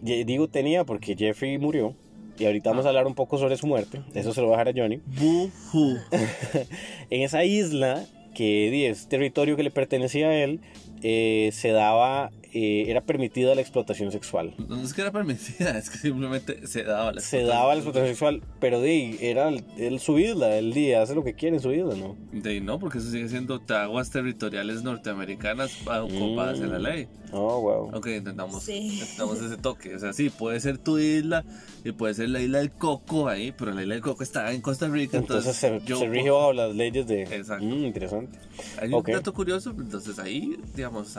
[0.00, 1.94] Digo tenía porque Jeffrey murió.
[2.38, 4.02] Y ahorita vamos a hablar un poco sobre su muerte.
[4.14, 5.00] Eso se lo voy a dejar a Johnny.
[7.10, 10.60] En esa isla, que es territorio que le pertenecía a él,
[11.06, 14.54] eh, se daba, eh, era permitida la explotación sexual.
[14.68, 18.08] No es que era permitida, es que simplemente se daba la Se daba la explotación
[18.08, 21.62] sexual, pero di, era el, el- su isla, el día hace lo que quiere en
[21.62, 22.16] su isla, ¿no?
[22.32, 27.06] De ahí no, porque eso sigue siendo aguas territoriales norteamericanas bajo- ocupadas en la ley.
[27.32, 27.96] Oh, wow.
[27.96, 28.98] Ok, entendamos, Sí.
[29.02, 29.94] entendamos ese toque.
[29.96, 31.44] O sea, sí, puede ser tu isla
[31.84, 34.60] y puede ser la isla del Coco ahí, pero la isla del Coco está en
[34.62, 35.18] Costa Rica.
[35.18, 37.24] Entonces, Entonces, se, yo se rige bajo las leyes de...
[37.24, 37.64] Exacto.
[37.66, 38.38] Mm, interesante.
[38.80, 39.08] Hay un Ok.
[39.10, 41.16] dato curioso, entonces ahí, digamos,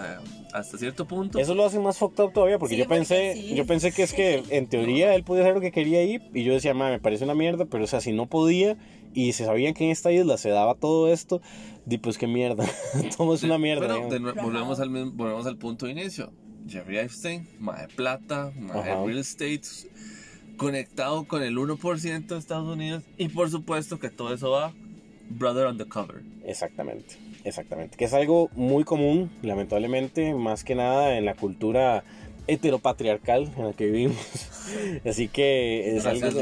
[0.53, 1.39] hasta cierto punto.
[1.39, 3.55] Eso lo hace más fucked up todavía porque Sí, yo porque pensé, sí.
[3.55, 6.43] yo pensé que es que en teoría él podía hacer lo que quería ahí y
[6.43, 8.77] yo decía, "Ma, me parece una mierda, pero o sea, si no podía
[9.13, 11.41] y se sabían que en esta isla se daba todo esto,
[11.85, 12.65] di pues qué mierda.
[13.17, 13.87] todo es una mierda.
[13.87, 16.31] Pero de nuevo, volvemos al, volvemos al punto de inicio.
[16.67, 19.61] Jeffrey Epstein, más de plata, más de real estate,
[20.57, 24.73] conectado con el 1% de Estados Unidos y por supuesto que todo eso va
[25.29, 26.21] brother undercover.
[26.45, 27.95] Exactamente, exactamente.
[27.97, 32.03] Que es algo muy común, lamentablemente, más que nada en la cultura
[32.47, 34.17] heteropatriarcal en la que vivimos.
[35.05, 36.23] Así que es Gracias.
[36.35, 36.41] algo.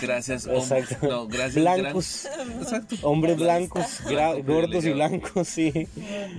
[0.00, 1.06] Gracias, Exacto.
[1.06, 2.96] no, gracias, blancos, gran- exacto.
[3.02, 5.86] hombres blancos, gra- Blanco gordos y blancos, sí.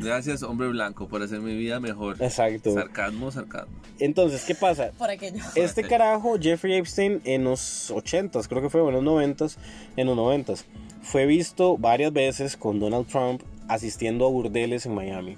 [0.01, 2.17] Gracias, hombre blanco, por hacer mi vida mejor.
[2.21, 2.73] Exacto.
[2.73, 3.73] Sarcasmo, sarcasmo.
[3.99, 4.91] Entonces, ¿qué pasa?
[4.97, 5.43] Por aquello.
[5.55, 9.57] Este carajo, Jeffrey Epstein, en los 80s, creo que fue, o en los 90s,
[9.97, 10.63] en los 90s,
[11.03, 13.41] fue visto varias veces con Donald Trump
[13.73, 15.37] asistiendo a burdeles en Miami.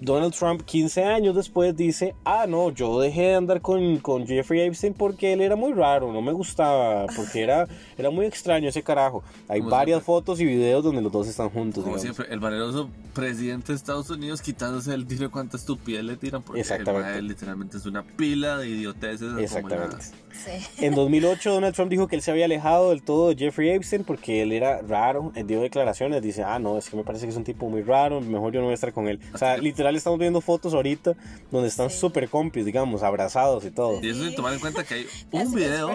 [0.00, 4.60] Donald Trump, 15 años después, dice, ah, no, yo dejé de andar con, con Jeffrey
[4.60, 8.82] Epstein porque él era muy raro, no me gustaba, porque era, era muy extraño ese
[8.82, 9.22] carajo.
[9.48, 10.06] Hay Como varias siempre.
[10.06, 11.84] fotos y videos donde los dos están juntos.
[11.84, 12.16] Como digamos.
[12.16, 16.60] siempre, el valeroso presidente de Estados Unidos quitándose el tiro cuánta estupidez le tiran porque
[16.60, 17.10] Exactamente.
[17.12, 19.38] mae literalmente es una pila de idioteces.
[19.38, 19.96] Exactamente.
[19.96, 20.84] la- Sí.
[20.84, 24.04] En 2008 Donald Trump dijo que él se había alejado del todo de Jeffrey Epstein
[24.04, 27.30] porque él era raro, él dio declaraciones, dice, ah, no, es que me parece que
[27.30, 29.18] es un tipo muy raro, mejor yo no voy a estar con él.
[29.32, 31.12] O sea, literal estamos viendo fotos ahorita
[31.50, 31.98] donde están Sí.
[31.98, 34.00] súper compis, digamos, abrazados y todo.
[34.02, 34.36] Y eso sin Sí.
[34.36, 35.90] tomar en cuenta que hay un video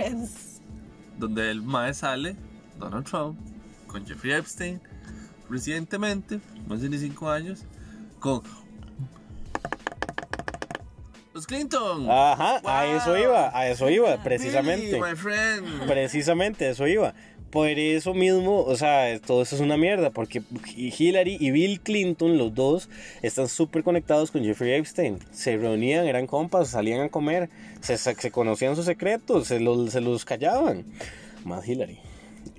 [1.18, 2.36] donde el mae sale,
[2.80, 3.38] Donald Trump,
[3.88, 4.80] con Jeffrey Epstein,
[5.50, 7.64] recientemente, más de 5 años,
[8.20, 8.42] con
[11.34, 12.08] los Clinton.
[12.10, 12.96] Ajá, a Wow.
[12.98, 14.88] eso iba, a eso iba, precisamente.
[14.88, 15.86] Billy, my friend.
[15.88, 17.14] Precisamente, eso iba.
[17.52, 20.42] Por eso mismo, o sea, todo eso es una mierda, porque
[20.76, 22.88] Hillary y Bill Clinton, los dos,
[23.22, 25.20] están súper conectados con Jeffrey Epstein.
[25.32, 27.50] Se reunían, eran compas, salían a comer,
[27.82, 30.86] se, se conocían sus secretos, se los, se los callaban.
[31.44, 32.00] Más Hillary.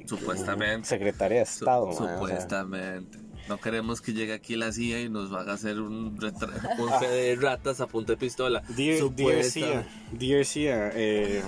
[0.07, 0.87] Supuestamente.
[0.89, 1.87] Secretaria de Su- Estado.
[1.87, 2.15] man, o sea.
[2.19, 3.19] supuestamente.
[3.49, 7.81] No queremos que llegue aquí la CIA y nos haga hacer un, un de ratas
[7.81, 8.63] a punta de pistola.
[8.77, 11.43] Dear, dear Cia, dear Cia, eh,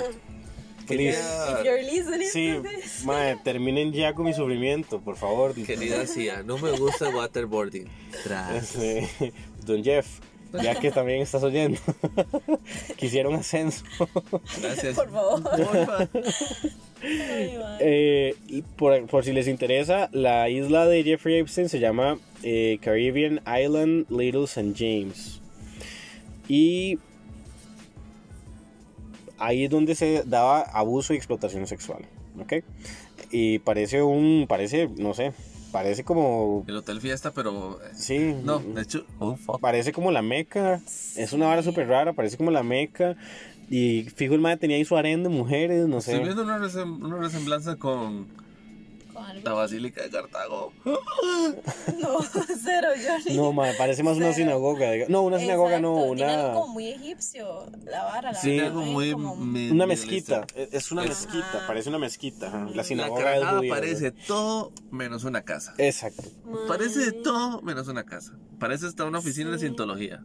[0.87, 1.16] please.
[1.16, 2.61] Querida, If you're listening Sí,
[3.05, 5.55] mae, terminen ya con mi sufrimiento, por favor.
[5.55, 7.88] querida CIA, no me gusta el waterboarding.
[8.23, 8.75] Tras.
[8.77, 9.33] Este,
[9.64, 10.07] Don Jeff,
[10.53, 11.81] ya que también estás oyendo,
[12.97, 13.85] quisiera un ascenso.
[14.61, 14.94] Gracias.
[14.94, 15.42] Por favor.
[15.42, 16.09] Porfa.
[17.03, 17.59] Ay.
[17.81, 22.79] Eh, y por, por si les interesa, la isla de Jeffrey Epstein se llama eh,
[22.81, 24.73] Caribbean Island Little St.
[24.77, 25.40] James.
[26.49, 26.99] Y
[29.38, 32.05] ahí es donde se daba abuso y explotación sexual.
[32.40, 32.64] ¿Ok?
[33.31, 34.47] Y parece un.
[34.49, 35.33] Parece, no sé.
[35.73, 36.64] Parece como.
[36.68, 37.81] El hotel fiesta, pero.
[37.85, 38.35] eh, Sí.
[38.44, 39.05] No, de hecho.
[39.18, 39.37] Oh.
[39.61, 40.81] Parece como la meca.
[41.16, 42.12] Es una vara súper rara.
[42.12, 43.16] Parece como la meca.
[43.70, 45.87] Y fijo el madre tenía ahí su harén de mujeres.
[45.88, 46.12] No sé.
[46.12, 48.27] Estoy viendo una, resem- una resemblanza con.
[49.42, 50.72] La Basílica de Cartago.
[50.85, 52.18] No,
[52.64, 53.37] cero, Johnny.
[53.37, 54.92] No, madre, parece más una sinagoga.
[54.92, 58.38] diga- No, una sinagoga no, Exacto, Tiene algo una, como muy egipcio, la vara, la
[58.40, 58.59] Sí.
[58.59, 59.12] Algo muy.
[59.12, 60.40] Como- una mezquita.
[60.40, 60.68] Eastern.
[60.72, 62.48] Es una Es- mezquita, parece una mezquita.
[62.48, 62.64] ajá.
[62.70, 65.74] La La sinagoga es carajada judía, parece todo menos una casa.
[65.79, 66.22] Exacto.
[66.68, 68.33] Parece de todo menos una casa.
[68.59, 69.62] Parece hasta una oficina de Sí.
[69.66, 70.22] cientología.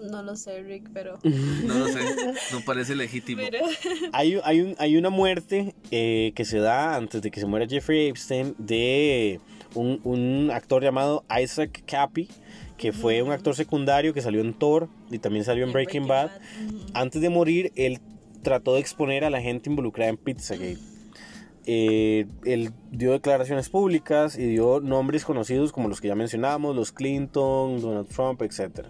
[0.00, 1.18] No lo sé, Rick, pero.
[1.22, 2.00] No lo sé,
[2.52, 3.42] no parece legítimo.
[3.42, 3.64] pero
[4.12, 7.66] Hay, hay, un, hay una muerte eh, que se da antes de que se muera
[7.68, 9.40] Jeffrey Epstein de
[9.74, 12.28] un, un actor llamado Isaac Cappy,
[12.76, 16.30] que fue un actor secundario que salió en Thor y también salió en Breaking, Bad.
[16.94, 18.00] Antes de morir, él
[18.42, 20.78] trató de exponer a la gente involucrada en Pizzagate.
[21.66, 26.90] Eh, él dio declaraciones públicas y dio nombres conocidos como los que ya mencionamos, los
[26.90, 28.86] Clinton, Donald Trump, etc.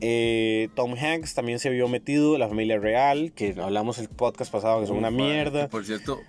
[0.00, 4.80] Eh, Tom Hanks también se vio metido, la familia real, que hablamos el podcast pasado,
[4.80, 5.68] que son una mierda.
[5.68, 6.20] Por cierto,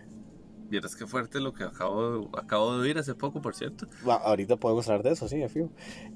[0.69, 3.87] vieras qué fuerte lo que acabo de, acabo de oír hace poco, por cierto.
[4.05, 5.69] Ahorita podemos hablar de eso, sí, fijo.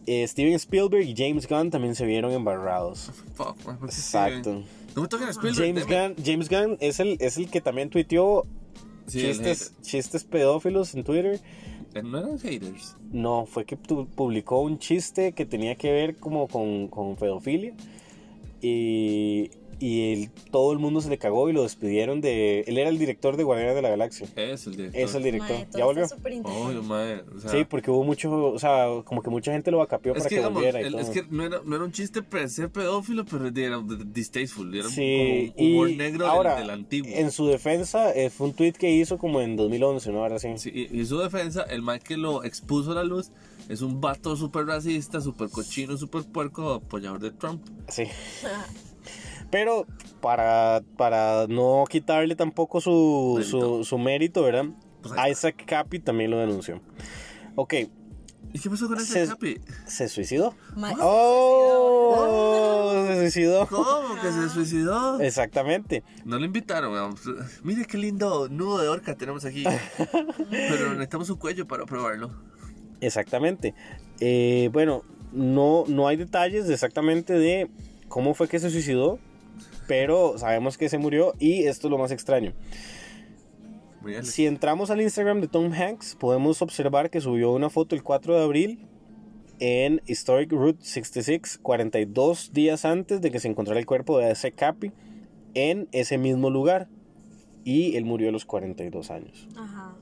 [0.06, 3.12] Eh, Steven Spielberg y James Gunn también se vieron embarrados.
[3.36, 4.64] Fuck, man, ¿por qué Exacto.
[4.96, 5.68] No me toquen a Spielberg.
[5.68, 5.86] James.
[5.86, 8.46] Gunn, James Gunn es el, es el que también tuiteó
[9.08, 11.40] Sí, chistes, chistes pedófilos en Twitter.
[12.04, 12.98] No eran haters.
[13.12, 17.74] No, fue que publicó un chiste que tenía que ver como con, con pedofilia.
[18.62, 22.62] Y, y él- todo el mundo se le cagó y lo despidieron de...
[22.62, 24.28] Él era el director de Guardianes de la Galaxia.
[24.36, 25.02] Es el director.
[25.02, 25.58] Es el director.
[25.72, 26.06] Todo ¿Ya volvió?
[26.44, 28.32] Oh, madre, o sea, Sí, porque hubo mucho...
[28.54, 30.86] O sea, como que mucha gente lo acapió Es para que, que, digamos, volviera y
[30.86, 31.02] el- todo.
[31.02, 34.74] es que no era, no era un chiste per se pedófilo, pero era distasteful.
[34.76, 37.12] Era Sí, como humor y negro del- ahora, del, antiguo.
[37.14, 40.20] en su defensa, eh, fue un tweet que hizo como en 2011, ¿no?
[40.20, 40.50] Ahora sí.
[40.58, 43.32] Sí, y, y su defensa, el Mike que lo expuso a la luz,
[43.68, 47.62] es un vato súper racista, súper cochino, súper puerco, apoyador de Trump.
[47.90, 48.04] Sí.
[49.52, 49.86] Pero
[50.22, 53.78] para, para no quitarle tampoco su, Mérito.
[53.80, 54.66] su, su mérito, ¿verdad?
[55.02, 56.82] Pues Isaac Capi también lo denunció.
[57.56, 57.74] Ok,
[58.54, 59.60] ¿Y qué pasó con ese Se- Capi?
[59.86, 60.54] ¿se suicidó?
[60.78, 63.04] Ma- ¡Oh!
[63.08, 63.68] Se suicidó.
[63.68, 65.20] ¿Cómo que se suicidó?
[65.20, 66.04] Exactamente.
[66.24, 66.94] No lo invitaron.
[66.94, 67.16] weón.
[67.64, 69.64] Mire qué lindo nudo de orca tenemos aquí.
[70.50, 72.32] Pero necesitamos un cuello para probarlo.
[73.02, 73.74] Exactamente.
[74.22, 75.04] Eh, bueno,
[75.34, 77.70] no, no hay detalles exactamente de
[78.08, 79.20] cómo fue que se suicidó,
[79.88, 82.54] pero sabemos que se murió y esto es lo más extraño.
[84.22, 88.36] Si entramos al Instagram de Tom Hanks, podemos observar que subió una foto el 4
[88.36, 88.88] de abril
[89.60, 94.52] en Historic Route 66, 42 días antes de que se encontrara el cuerpo de ese
[94.52, 94.92] Capi
[95.56, 96.88] en ese mismo lugar.
[97.64, 99.48] Y él murió a los 42 años.
[99.58, 99.95] Ajá.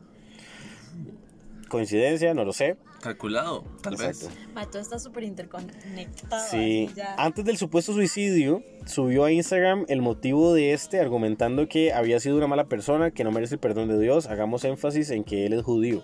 [1.74, 2.78] Coincidencia, no lo sé.
[3.02, 4.28] Calculado, tal Exacto.
[4.28, 4.54] vez.
[4.54, 6.48] Ma, todo está súper interconectado.
[6.52, 12.20] Sí, antes del supuesto suicidio, subió a Instagram el motivo de este, argumentando que había
[12.20, 14.28] sido una mala persona, que no merece el perdón de Dios.
[14.28, 16.04] Hagamos énfasis en que él es judío.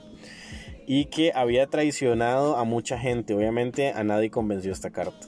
[0.88, 3.36] Y que había traicionado a mucha gente.
[3.36, 5.27] Obviamente a nadie convenció esta carta.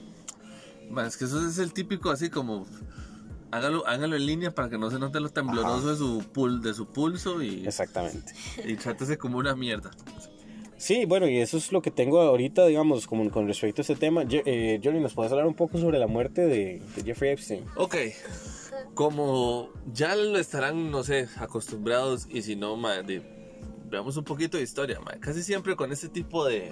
[0.89, 2.65] Ma, es que eso es el típico así como.
[3.51, 6.73] Hágalo, hágalo en línea para que no se note lo tembloroso de su, pul, de
[6.73, 8.33] su pulso y, Exactamente.
[8.65, 9.91] y trátese como una mierda.
[10.81, 13.95] Sí, bueno, y eso es lo que tengo ahorita, digamos, como con respecto a este
[13.95, 14.23] tema.
[14.23, 17.63] Ye- eh, Johnny, ¿nos puedes hablar un poco sobre la muerte de, de Jeffrey Epstein?
[17.75, 17.97] Ok,
[18.95, 23.21] como ya lo estarán, no sé, acostumbrados y si no, ma, de-
[23.91, 24.99] veamos un poquito de historia.
[24.99, 25.11] ma.
[25.19, 26.71] Casi siempre con este tipo de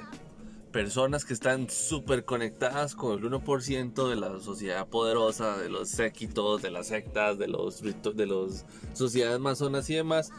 [0.72, 6.64] personas que están súper conectadas con el 1% de la sociedad poderosa, de los séquitos,
[6.64, 10.32] de las sectas, de los de las sociedades masonas y demás,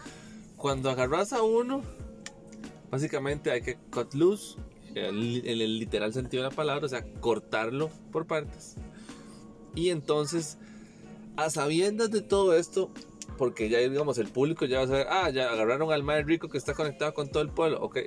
[0.57, 1.83] cuando agarras a uno,
[2.91, 4.57] básicamente hay que cut loose,
[4.95, 8.75] en el- literal sentido de la palabra, o sea, cortarlo por partes.
[9.75, 10.59] Y entonces,
[11.37, 12.91] a sabiendas de todo esto,
[13.39, 16.49] porque ya digamos el público ya va a saber, ah, ya agarraron al mae rico
[16.49, 17.99] que está conectado con todo el pueblo, ok,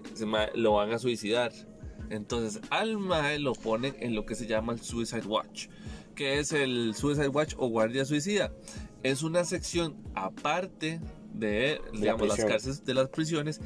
[0.55, 1.51] lo van a suicidar.
[2.09, 5.69] Entonces al mae lo ponen en lo que se llama el Suicide Watch,
[6.15, 8.51] que es el Suicide Watch o guardia suicida.
[9.01, 10.99] Es una sección aparte
[11.33, 13.59] de, digamos, las cárceles de las prisiones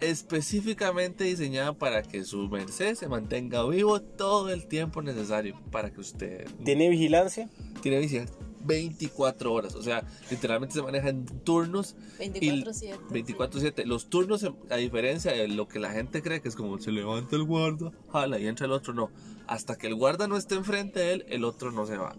[0.00, 6.00] específicamente diseñada para que su merced se mantenga vivo todo el tiempo necesario para que
[6.00, 7.48] usted ¿Tiene vigilancia?
[7.82, 9.74] tiene vigilancia 24 horas.
[9.74, 11.96] O sea, literalmente se maneja en turnos.
[12.18, 12.98] y 24/7.
[13.10, 13.84] 24-7.
[13.86, 17.36] Los turnos, a diferencia de lo que la gente cree que es como se levanta
[17.36, 19.10] el guarda, jala y entra el otro, no.
[19.46, 22.14] Hasta que el guarda no esté enfrente de él, el otro no se va.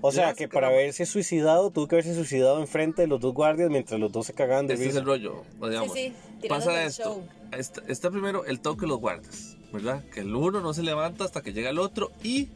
[0.00, 3.70] O sea, que para haberse suicidado, tuvo que haberse suicidado enfrente de los dos guardias
[3.70, 5.00] mientras los dos se cagaban de Este es risa.
[5.00, 5.42] el rollo.
[5.60, 6.12] digamos, sí,
[6.48, 7.22] pasa esto.
[7.52, 10.04] Está, está primero el toque de los guardas, ¿verdad?
[10.12, 12.48] Que el uno no se levanta hasta que llega el otro y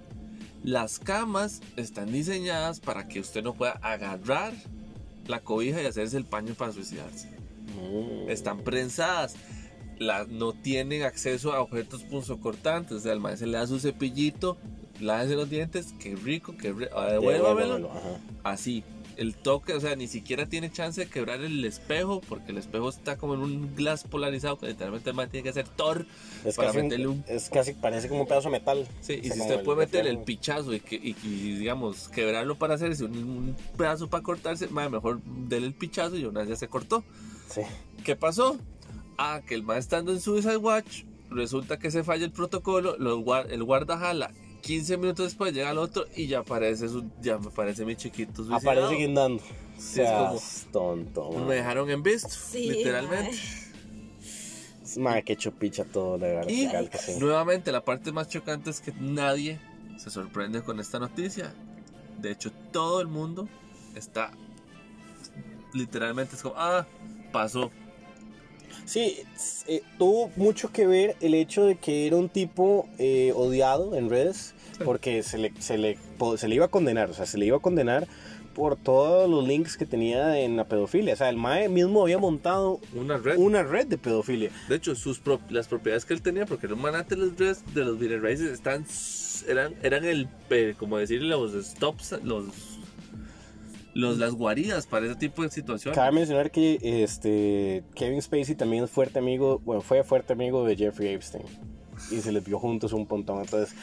[0.63, 4.53] las camas están diseñadas para que usted no pueda agarrar
[5.27, 7.29] la cobija y hacerse el paño para suicidarse.
[7.77, 8.31] Mm.
[8.31, 9.35] Están prensadas.
[9.99, 12.97] La, no tienen acceso a objetos punzocortantes.
[12.97, 14.59] O sea, el maestro le da su cepillito,
[15.03, 17.77] lávese los dientes, qué rico, qué rico, devuélvamelo.
[17.79, 17.91] Devuélvamelo.
[18.45, 18.85] Así.
[19.19, 22.89] El toque, o sea, ni siquiera tiene chance de quebrar el espejo, porque el espejo
[22.89, 26.07] está como en un glass polarizado, que literalmente el man tiene que hacer Thor
[26.47, 27.25] Es para casi, meterle un- un...
[27.29, 28.89] es casi, parece como un pedazo de metal.
[29.03, 32.75] Sí, y si usted puede meter el pichazo y, que, y, y, digamos, quebrarlo para
[32.75, 36.57] hacerse un, un pedazo para cortarse, mae, mejor dele el pichazo y una vez ya
[36.57, 37.05] se cortó.
[37.51, 37.61] Sí.
[38.05, 38.57] ¿Qué pasó?
[39.19, 43.23] Ah, que el man estando en Suicide Watch, resulta que se falla el protocolo, los
[43.51, 44.33] el guarda jala,
[44.63, 48.45] 15 minutos después llega el otro y ya aparece, su, ya me parece mi chiquito
[48.45, 48.59] suicidado.
[48.81, 49.43] Aparece guindando.
[49.79, 50.41] Sí, es como-
[50.73, 51.47] tonto, man.
[51.49, 53.37] Me dejaron en Beast, Sí, literalmente.
[54.99, 56.49] Madre, qué chupicha todo, de verdad.
[56.51, 57.13] Y sí.
[57.19, 59.59] nuevamente la parte más chocante es que nadie
[59.97, 61.53] se sorprende con esta noticia.
[62.21, 63.49] De hecho, todo el mundo
[63.95, 64.33] está
[65.73, 66.87] literalmente es como, ah,
[67.33, 67.71] pasó.
[68.85, 69.19] Sí,
[69.67, 74.11] eh, tuvo mucho que ver el hecho de que era un tipo eh, odiado en
[74.11, 74.55] redes
[74.85, 75.99] porque se le, se, le,
[76.37, 78.07] se le iba a condenar, o sea, se le iba a condenar
[78.55, 81.15] por todos los links que tenía en la pedofilia.
[81.15, 83.39] O sea, el MAE mismo había montado Una red.
[83.39, 84.51] una red de pedofilia.
[84.69, 87.63] De hecho, sus las propiedades que él tenía, porque era un manate de los redes
[87.75, 88.85] de los raíces, están,
[89.49, 92.45] eran, eran el, eh, como decir, los stops, los,
[93.95, 95.97] los, las guaridas para ese tipo de situaciones.
[95.97, 100.77] Cabe mencionar que este, Kevin Spacey también es fuerte amigo, bueno, fue fuerte amigo de
[100.77, 101.45] Jeffrey Epstein.
[102.11, 103.41] Y se les vio juntos un montón.
[103.43, 103.75] Entonces,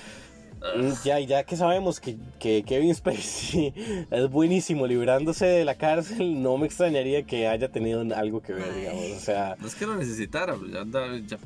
[0.75, 3.73] mm, ya, ya que sabemos que, que Kevin Spacey
[4.11, 8.73] es buenísimo librándose de la cárcel, no me extrañaría que haya tenido algo que ver,
[8.75, 9.03] digamos.
[9.15, 11.37] O sea, No es que lo necesitara, pues, ya anda- ya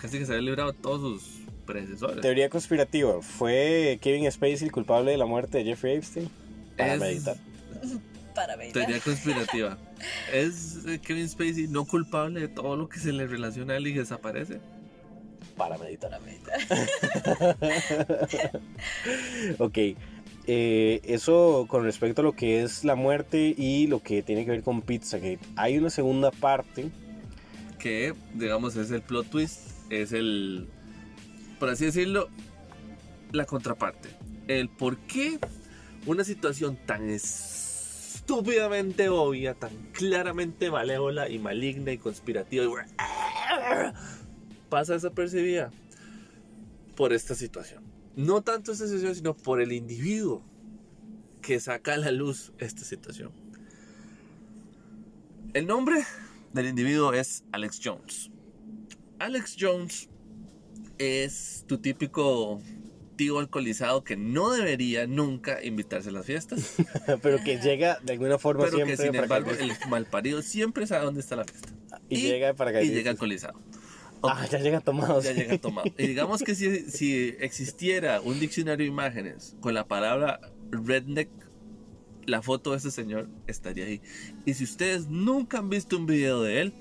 [0.00, 2.20] casi que se había librado todos sus predecesores.
[2.20, 3.22] Teoría conspirativa.
[3.22, 6.28] ¿Fue Kevin Spacey el culpable de la muerte de Jeffrey Epstein?
[6.76, 7.36] Para Es- meditar.
[8.34, 8.72] Para ver.
[8.72, 9.76] Teoría conspirativa.
[10.32, 13.86] ¿Es eh, Kevin Spacey no culpable de todo lo que se le relaciona a él
[13.88, 14.58] y desaparece?
[15.56, 16.10] Para meditar.
[16.10, 16.56] Para meditar.
[19.58, 19.78] Ok.
[20.46, 24.52] eh, eso con respecto a lo que es la muerte y lo que tiene que
[24.52, 25.40] ver con Pizzagate.
[25.56, 26.90] Hay una segunda parte.
[27.78, 29.60] Que, digamos, es el plot twist.
[29.90, 30.68] Es el,
[31.58, 32.30] por así decirlo,
[33.32, 34.08] la contraparte.
[34.48, 35.38] El por qué
[36.06, 37.10] una situación tan
[38.32, 42.68] estúpidamente obvia, tan claramente malévola y maligna y conspirativa y
[44.70, 45.70] pasa desapercibida
[46.96, 47.84] por esta situación.
[48.16, 50.42] No tanto esta situación, sino por el individuo
[51.42, 53.32] que saca a la luz esta situación.
[55.52, 56.02] El nombre
[56.54, 58.30] del individuo es Alex Jones.
[59.18, 60.08] Alex Jones
[60.96, 62.62] es tu típico
[63.22, 66.74] tío alcoholizado que no debería nunca invitarse a las fiestas,
[67.22, 68.96] pero que llega de alguna forma pero que siempre.
[68.96, 71.68] sin para embargo que- el malparido siempre sabe dónde está la fiesta.
[72.08, 73.60] y, llega para y que llega alcoholizado.
[74.24, 75.20] Ah, ya llega tomado.
[75.20, 75.38] Ya sí.
[75.40, 75.88] llega tomado.
[75.98, 81.28] Y digamos que si, si existiera un diccionario de imágenes con la palabra redneck,
[82.26, 84.00] la foto de ese señor estaría ahí.
[84.44, 86.72] Y si ustedes nunca han visto un video de él,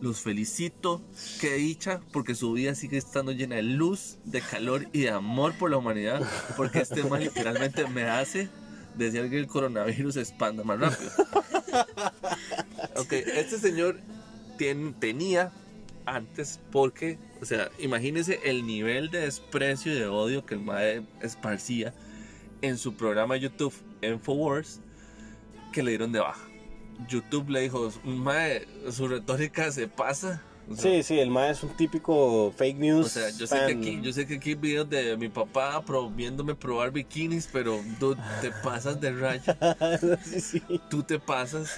[0.00, 1.02] los felicito,
[1.40, 5.54] qué dicha, porque su vida sigue estando llena de luz, de calor y de amor
[5.58, 6.22] por la humanidad,
[6.56, 8.48] porque este man literalmente me hace
[8.96, 11.10] desear que el coronavirus se expanda más rápido.
[12.96, 14.00] Ok, este señor
[14.98, 15.52] tenía
[16.04, 21.02] antes porque, o sea, imagínense el nivel de desprecio y de odio que el mae
[21.22, 21.94] esparcía
[22.60, 24.80] en su programa YouTube Infowars
[25.72, 26.47] que le dieron de baja.
[27.08, 30.42] YouTube le dijo, mae, su retórica se pasa.
[30.70, 33.06] O sea, Sí, sí, el mae es un típico fake news.
[33.06, 35.82] o sea, yo sé, que aquí, yo sé que aquí hay videos de mi papá
[35.82, 39.56] pro- viéndome probar bikinis, pero tú te pasas de raya.
[40.24, 40.62] sí, sí.
[40.90, 41.70] Tú te pasas.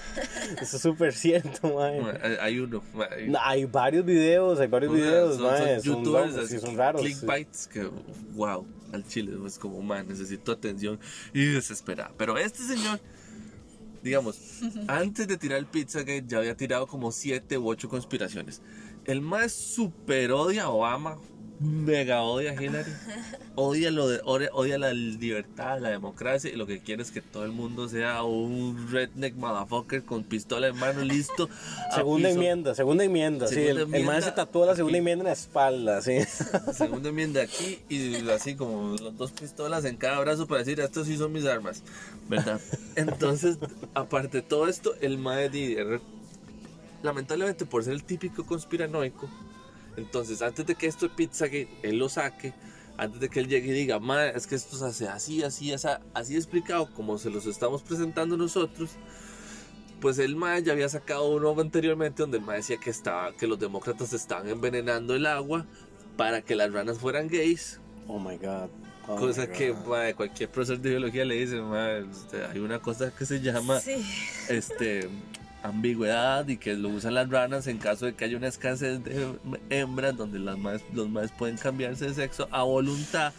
[0.60, 2.00] Eso es súper cierto, mae.
[2.00, 2.82] Mae, hay- Hay uno.
[2.92, 5.58] mae, No, hay varios videos, hay varios videos, son, mae.
[5.58, 7.00] son Son, youtubers sí, así, son raros.
[7.02, 7.08] sí.
[7.14, 7.88] clickbaits que
[8.32, 10.98] wow al chile es como man necesito atención
[11.32, 12.98] y desesperada pero este señor
[14.02, 14.38] digamos
[14.88, 18.62] antes de tirar el Pizzagate ya había tirado como siete u ocho conspiraciones.
[19.04, 21.18] El más super odia a Obama
[21.60, 22.90] mega odia a Hillary
[23.54, 27.44] odia lo de odia, la libertad la democracia y lo que quiere es que todo
[27.44, 31.50] el mundo sea un redneck motherfucker con pistola en mano listo
[31.94, 33.46] Segunda piso- enmienda, segunda enmienda.
[33.46, 34.98] sí, Segunda el, el enmienda se tatuó la segunda aquí.
[35.00, 36.18] enmienda en la espalda, sí.
[36.72, 41.06] Segunda enmienda aquí y así como las dos pistolas en cada brazo para decir, estos
[41.08, 41.82] sí son mis armas,
[42.28, 42.58] ¿verdad?
[42.96, 43.58] Entonces,
[43.94, 45.50] aparte de todo esto, el mae
[47.02, 49.28] lamentablemente por ser el típico conspiranoico,
[49.96, 52.52] entonces antes de que esto de Pizzagate, él lo saque,
[52.96, 55.72] antes de que él llegue y diga, mae, es que esto se hace así, así,
[55.72, 58.90] así, así explicado como se los estamos presentando nosotros,
[60.00, 63.46] pues el mae ya había sacado uno anteriormente donde el mae decía que, estaba, que
[63.46, 65.66] los demócratas estaban envenenando el agua
[66.16, 67.80] para que las ranas fueran gays.
[68.06, 68.68] Oh my god.
[69.08, 72.80] Oh cosa my que mae, cualquier profesor de biología le dice, mae, este, hay una
[72.80, 74.04] cosa que se llama Sí.
[74.48, 75.08] este,
[75.62, 79.26] ambigüedad y que lo usan las ranas en caso de que haya una escasez de
[79.70, 83.32] hembras donde las madres, los madres pueden cambiarse de sexo a voluntad.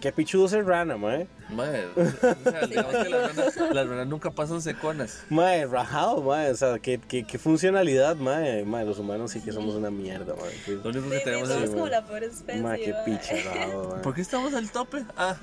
[0.00, 1.26] Qué pichudo es el rana, mae.
[1.50, 5.24] Mae, o sea, digamos que las ranas, las ranas nunca pasan seconas.
[5.28, 6.50] Mae, rajado, mae.
[6.50, 8.64] O sea, qué, qué, qué funcionalidad, mae.
[8.64, 10.76] Mae, los humanos sí que somos una mierda, mae.
[10.82, 11.70] Lo único que Sí, tenemos es...
[11.70, 12.62] como la peor especie.
[12.62, 13.04] Mae, qué mae.
[13.04, 14.02] picharado, mae.
[14.02, 15.04] ¿Por qué estamos al tope?
[15.18, 15.36] Ah,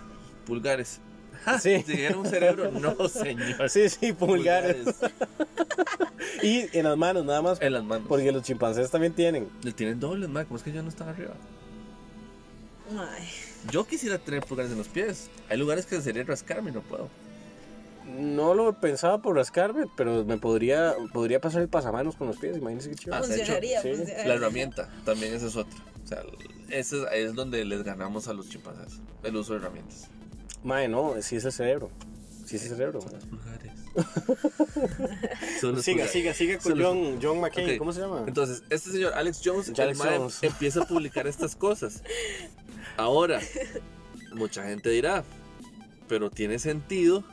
[0.47, 1.01] pulgares.
[1.45, 1.83] Ja, Sí.
[1.85, 3.69] Si era un cerebro, no, señor.
[3.69, 4.87] Sí, sí, pulgares.
[6.43, 7.61] Y en las manos, nada más.
[7.61, 8.07] En las manos.
[8.07, 9.49] Porque los chimpancés también tienen.
[9.63, 10.45] Le tienen dobles, mae.
[10.45, 11.33] ¿Cómo es que yo no estaba arriba?
[12.93, 13.27] Mae.
[13.71, 15.29] Yo quisiera tener pulgares en los pies.
[15.49, 17.09] Hay lugares que sería rascarme y no puedo.
[18.07, 22.55] No lo pensaba por rascarme, pero me podría, podría pasar el pasamanos con los pies.
[22.57, 23.15] Imagínense qué chido.
[23.15, 23.89] Ah, de hecho, Funcionaría, sí.
[23.89, 24.27] funcionaría.
[24.27, 25.77] La herramienta, también esa es otra.
[26.03, 26.23] O sea,
[26.69, 29.01] ese es, donde les ganamos a los chimpancés.
[29.23, 30.07] El uso de herramientas.
[30.63, 31.89] Mae, no, sí es el cerebro.
[32.45, 33.01] Sí es el cerebro.
[33.01, 33.73] Son los pulgares.
[35.81, 37.69] siga, siga con Son los- John, John McCain.
[37.71, 37.77] Ok.
[37.77, 38.23] ¿Cómo se llama?
[38.27, 40.39] Entonces, este señor Alex Jones, el Alex mae Jones.
[40.43, 42.03] empieza a publicar estas cosas.
[42.97, 43.39] Ahora,
[44.33, 45.23] mucha gente dirá,
[46.07, 47.23] pero tiene sentido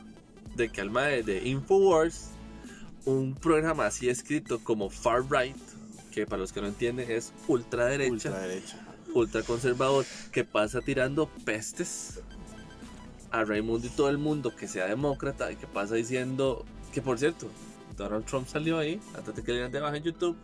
[0.55, 2.29] de que al mae de Infowars,
[3.05, 5.55] un programa así escrito como Far Right,
[6.11, 8.79] que para los que no entienden es ultraderecha, Ultraderecha.
[9.13, 12.19] ultraconservador, que pasa tirando pestes
[13.39, 17.19] a Raimundo y todo el mundo que sea demócrata y que pasa diciendo que por
[17.19, 17.47] cierto,
[17.97, 20.37] Donald Trump salió ahí antes de que le de baja en YouTube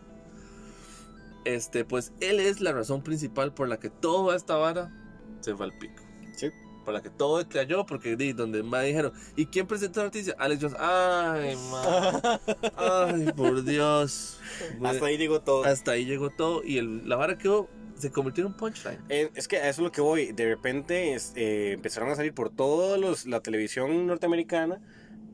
[1.45, 4.91] este, pues él es la razón principal por la que toda esta vara
[5.39, 6.03] se fue al pico.
[6.35, 6.49] Sí.
[6.85, 10.35] Por la que todo cayó, porque donde más dijeron, ¿y quién presentó la noticia?
[10.39, 10.77] Alex Jones.
[10.79, 12.39] Ay, ma.
[12.75, 14.39] Ay, por Dios.
[14.83, 15.63] Hasta ahí llegó todo.
[15.63, 17.69] Hasta ahí llegó todo y el- la vara quedó,
[18.01, 18.99] se convirtió en un punchline.
[19.09, 20.31] Eh, Es que a eso es lo que voy.
[20.33, 24.81] De repente es- eh, empezaron a salir por toda la televisión norteamericana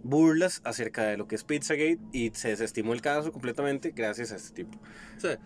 [0.04, 4.36] burlas acerca de lo que es Pizzagate y se desestimó el caso completamente gracias a
[4.36, 4.80] este tipo.
[5.18, 5.38] O sea,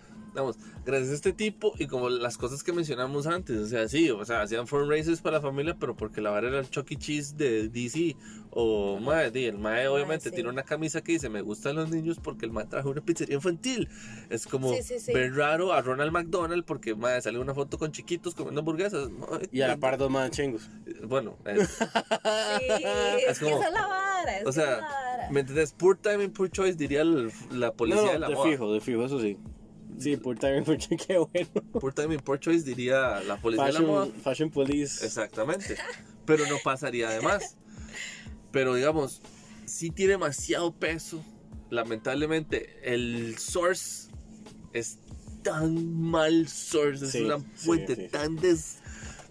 [0.86, 4.24] gracias a este tipo y como las cosas que mencionamos antes, o sea, sí, o
[4.26, 6.96] sea, hacían fundraisers para la familia, pero porque la vara era el Chuck E.
[6.98, 8.16] Cheese de DC,
[8.52, 10.36] o mae, el mae obviamente sí.
[10.36, 13.36] tiene una camisa que dice, me gustan los niños porque el mae trajo una pizzería
[13.36, 13.88] infantil.
[14.30, 15.14] Es como Sí, sí, sí.
[15.14, 19.10] ver raro a Ronald McDonald porque mae, sale una foto con chiquitos comiendo hamburguesas.
[19.10, 20.70] mae, Y a la par dos chingos.
[21.08, 22.84] Bueno, es- Sí,
[23.28, 24.38] es, que como- esa es la vara.
[24.38, 25.30] Es o que esa es la sea, vara.
[25.32, 25.72] ¿me entiendes?
[25.74, 28.50] Poor timing, poor choice, diría el- la policía No, de no, la de moda.
[28.50, 29.38] fijo, de fijo, eso sí.
[30.02, 31.49] Sí, por también, porque qué bueno.
[31.80, 34.06] Poor timing, poor choice, diría la policía de la moda.
[34.06, 35.06] Fashion, fashion Police.
[35.06, 35.78] Exactamente.
[36.26, 37.58] Pero no pasaría de más.
[38.52, 39.22] Pero digamos,
[39.66, 41.24] sí tiene demasiado peso.
[41.70, 44.10] Lamentablemente, el source
[44.74, 44.99] es
[45.43, 47.06] tan mal source.
[47.06, 48.08] Es Sí, una sí, fuente sí.
[48.12, 48.78] tan des,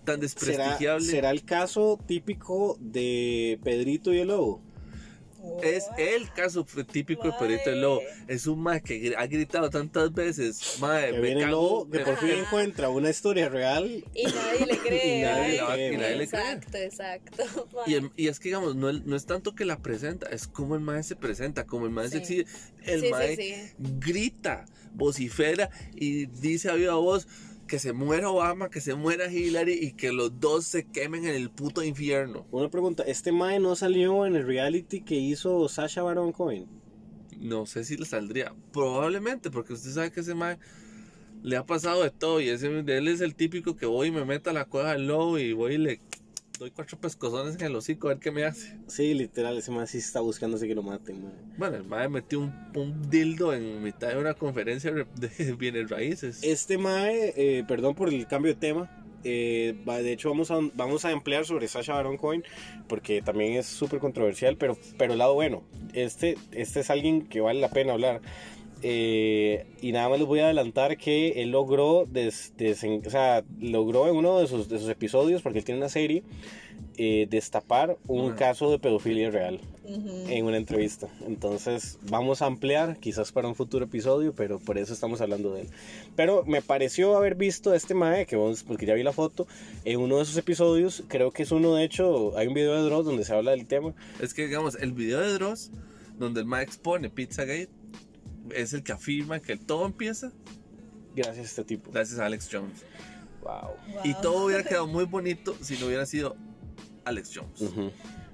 [0.04, 1.06] tan ¿Será, desprestigiable.
[1.06, 4.62] será el caso típico de Pedrito y el Lobo?
[5.62, 8.00] Es el caso típico de Perito el Lobo.
[8.28, 10.76] Es un mae que ha gritado tantas veces.
[10.80, 14.04] Mae, Que me viene el cago Lobo, que por fin encuentra una historia real.
[14.14, 15.00] Y nadie le cree.
[15.20, 16.44] Y nadie cree, y nadie le cree.
[16.44, 17.68] Exacto, exacto.
[17.86, 20.46] Y, el- y es que, digamos, no, el- no es tanto que la presenta, es
[20.46, 22.40] como el mae se presenta, como el mae se Sí.
[22.40, 22.46] exhibe.
[22.84, 23.54] El Sí, sí, mae sí.
[23.78, 27.26] grita, vocifera y dice a viva voz
[27.70, 31.36] que se muera Obama, que se muera Hillary y que los dos se quemen en
[31.36, 32.44] el puto infierno.
[32.50, 36.66] Una pregunta, ¿este Mae no salió en el reality que hizo Sasha Baron Cohen?
[37.38, 40.58] No sé si le saldría, probablemente, porque usted sabe que ese mae
[41.44, 44.24] le ha pasado de todo y ese, él es el típico que voy y me
[44.24, 46.00] meto a la cueva del lobo y voy y le
[46.60, 48.76] doy cuatro pescozones en el hocico a ver qué me hace.
[48.86, 51.32] Sí, literal, ese Mae sí está buscándose que lo maten.
[51.56, 56.40] Bueno, el mae metió un, un dildo en mitad de una conferencia de bienes raíces.
[56.42, 58.90] Este Mae, eh, perdón por el cambio de tema,
[59.24, 62.44] eh, de hecho vamos a, vamos a emplear sobre Sasha Baron Cohen
[62.88, 65.62] porque también es súper controversial, pero, pero el lado bueno,
[65.94, 68.20] este, este es alguien que vale la pena hablar.
[68.82, 73.44] Eh, y nada más les voy a adelantar que él logró, des- desen- o sea,
[73.60, 76.22] logró en uno de sus, de sus episodios, porque él tiene una serie,
[76.96, 80.24] eh, destapar un caso de pedofilia real Ujú.
[80.28, 81.08] en una entrevista.
[81.26, 85.62] Entonces vamos a ampliar quizás para un futuro episodio, pero por eso estamos hablando de
[85.62, 85.68] él.
[86.16, 89.46] Pero me pareció haber visto a este Mae, que vos- porque ya vi la foto,
[89.84, 92.82] en uno de esos episodios, creo que es uno de hecho, hay un video de
[92.82, 93.94] Dross donde se habla del tema.
[94.20, 95.70] Es que, digamos, el video de Dross,
[96.18, 97.68] donde el mae expone Pizzagate,
[98.54, 100.32] es el que afirma que todo empieza
[101.14, 101.90] Gracias a este tipo.
[101.90, 102.84] gracias a Alex Jones.
[103.42, 103.50] Wow.
[103.94, 104.00] Wow.
[104.04, 106.36] Y todo hubiera quedado muy bonito si no hubiera sido
[107.04, 107.72] Alex Jones.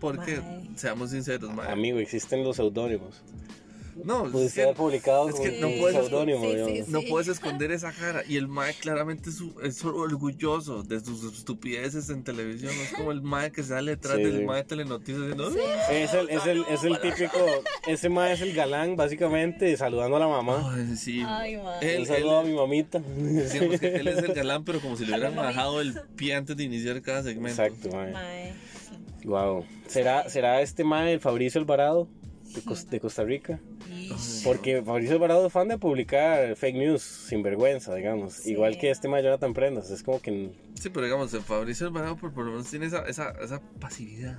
[0.00, 0.42] Porque,
[0.76, 1.50] seamos sinceros.
[1.66, 3.22] Amigo, existen los seudónimos.
[4.04, 7.28] No, es Pudiste que haber publicado es que no puedes- seudónimo, sí, sí, no puedes
[7.28, 8.22] esconder esa cara.
[8.28, 12.72] Y el mae claramente es, es orgulloso de sus estupideces en televisión.
[12.72, 14.44] Es como el mae que sale detrás Sí, del sí.
[14.44, 15.58] mae de Telenoticias diciendo, Sí.
[15.90, 17.38] Es el, es, el, es el típico,
[17.86, 20.72] ese Mae es el galán, básicamente, saludando a la mamá.
[20.74, 21.22] Ay, sí.
[21.26, 21.96] Ay, mae.
[21.96, 22.98] Él- saludo a él- mi mamita.
[23.00, 26.56] Decíamos que él es el galán, pero como si le hubieran bajado el pie antes
[26.56, 27.62] de iniciar cada segmento.
[27.62, 28.12] Exacto, Mae.
[28.12, 28.52] Mae.
[29.24, 29.64] Wow.
[29.88, 32.06] ¿Será, ¿Será este mae el Fabricio Alvarado
[32.54, 33.60] de, Cos- de Costa Rica?
[34.44, 38.34] Porque Fabricio Alvarado es fan de publicar fake news sin vergüenza, digamos.
[38.34, 38.52] Sí.
[38.52, 39.90] Igual que este mae Jonathan Prendas.
[39.90, 40.52] Es como que.
[40.80, 44.38] Sí, pero digamos, Fabricio Alvarado por, por lo menos tiene esa, esa, esa pasividad.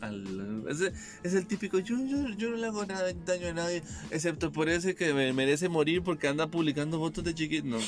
[0.00, 0.80] Al, es,
[1.22, 4.68] es el típico, yo, yo, yo no le hago nada, daño a nadie, excepto por
[4.68, 7.64] ese que me merece morir porque anda publicando fotos de chiquitos.
[7.70, 7.84] No, no.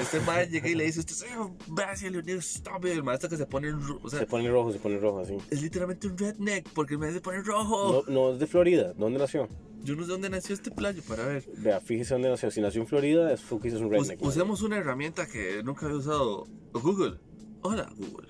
[0.00, 2.92] Este mae llega y le dice, usted un imbécil, Leonel, stop it.
[2.92, 5.20] El maestro que se pone, en ro- o sea, Se pone rojo, se pone rojo
[5.20, 5.36] así.
[5.50, 8.04] es literalmente un redneck porque el mae se pone rojo.
[8.06, 8.92] No, no es de Florida.
[8.94, 9.48] ¿Dónde nació?
[9.84, 11.44] Yo no sé dónde nació este playo para ver.
[11.58, 12.50] Vea, fíjese dónde nació.
[12.50, 14.20] Si nació en Florida, es es un Us- redneck.
[14.20, 14.28] mae.
[14.28, 16.46] usemos una herramienta que nunca había usado.
[16.72, 17.18] Google.
[17.62, 18.28] Hola, Google.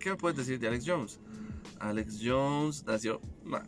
[0.00, 1.20] ¿Qué me puedes decir de Alex Jones?
[1.80, 3.62] Alex Jones nació nah,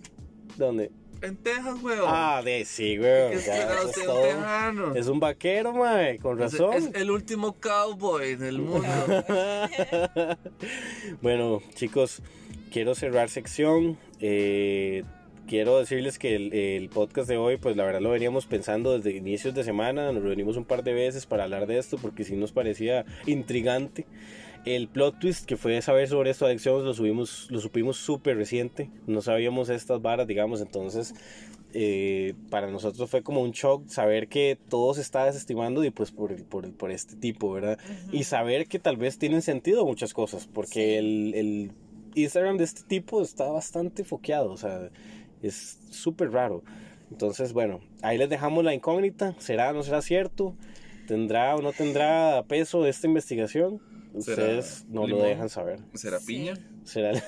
[0.57, 0.91] ¿Dónde?
[1.23, 2.05] En Texas, weón.
[2.07, 3.31] Ah, de sí, güey.
[3.31, 4.21] ¿Qué ya, es usted, todo.
[4.23, 4.95] un tejano?
[4.95, 6.19] Es un vaquero, mae.
[6.19, 6.75] Con Es- razón.
[6.75, 8.87] Es, el último cowboy del mundo.
[11.23, 12.23] bueno, chicos,
[12.73, 13.99] quiero cerrar sección.
[14.21, 15.05] Eh,
[15.47, 19.17] quiero decirles que el, el podcast de hoy, pues la verdad lo veníamos pensando desde
[19.17, 20.13] inicios de semana.
[20.13, 24.07] Nos reunimos un par de veces para hablar de esto porque sí nos parecía intrigante.
[24.65, 28.91] El plot twist que fue saber sobre Alex Jones lo, subimos, lo supimos súper reciente.
[29.07, 30.61] No sabíamos estas varas, digamos.
[30.61, 31.15] Entonces,
[31.73, 36.11] eh, para nosotros fue como un shock saber que todo se está desestimando y pues
[36.11, 37.79] por, por, por este tipo, ¿verdad?
[38.11, 41.73] Y saber que tal vez tienen sentido muchas cosas, porque el, el
[42.17, 44.91] Instagram de este tipo está bastante foqueado, o sea,
[45.43, 46.65] es súper raro.
[47.11, 50.55] Entonces, bueno, ahí les dejamos la incógnita, ¿será o no será cierto?
[51.07, 53.81] ¿Tendrá o no tendrá peso esta investigación?
[54.19, 55.23] ¿Será Ustedes no lo limón?
[55.25, 55.81] dejan saber.
[55.95, 56.27] ¿Será Sí.
[56.27, 56.55] piña?
[56.85, 57.13] Será.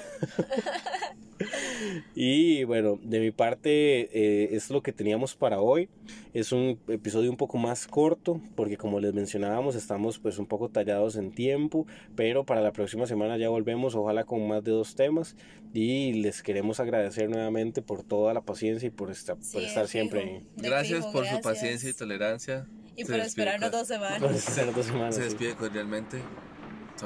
[2.14, 5.88] y bueno, de mi parte eh, es lo que teníamos para hoy.
[6.32, 10.68] Es un episodio un poco más corto porque como les mencionábamos estamos pues un poco
[10.70, 14.94] tallados en tiempo, pero para la próxima semana ya volvemos, ojalá con más de dos
[14.94, 15.36] temas
[15.74, 19.88] y les queremos agradecer nuevamente por toda la paciencia y por, esta- Sí, por estar
[19.88, 20.46] siempre ahí.
[20.56, 21.42] Gracias fijo, por su gracias.
[21.42, 22.66] paciencia y tolerancia.
[22.94, 24.48] Y Se por esperarnos dos Por semanas.
[24.48, 25.28] estar dos semanas, Se sí.
[25.30, 26.18] despide cordialmente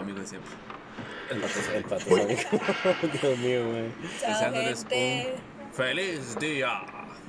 [0.01, 0.51] amigo de siempre.
[1.31, 2.05] El pato El pato.
[3.21, 5.35] Dios mío, Deseándoles gente.
[5.67, 6.81] un feliz día.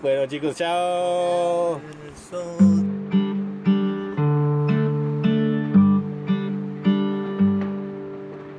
[0.01, 1.81] Bueno chicos, chao.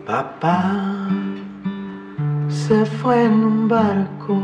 [0.07, 1.09] Papá
[2.49, 4.41] se fue en un barco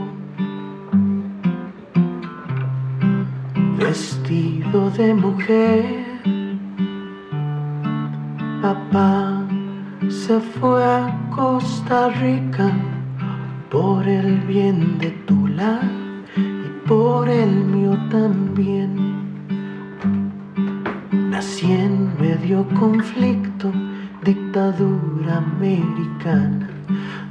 [3.79, 6.05] vestido de mujer.
[8.61, 9.44] Papá
[10.11, 12.71] se fue a Costa Rica
[13.71, 15.89] por el bien de tu lado
[16.37, 19.15] y por el mío también.
[21.31, 23.73] Nací en medio conflicto,
[24.23, 26.69] dictadura americana,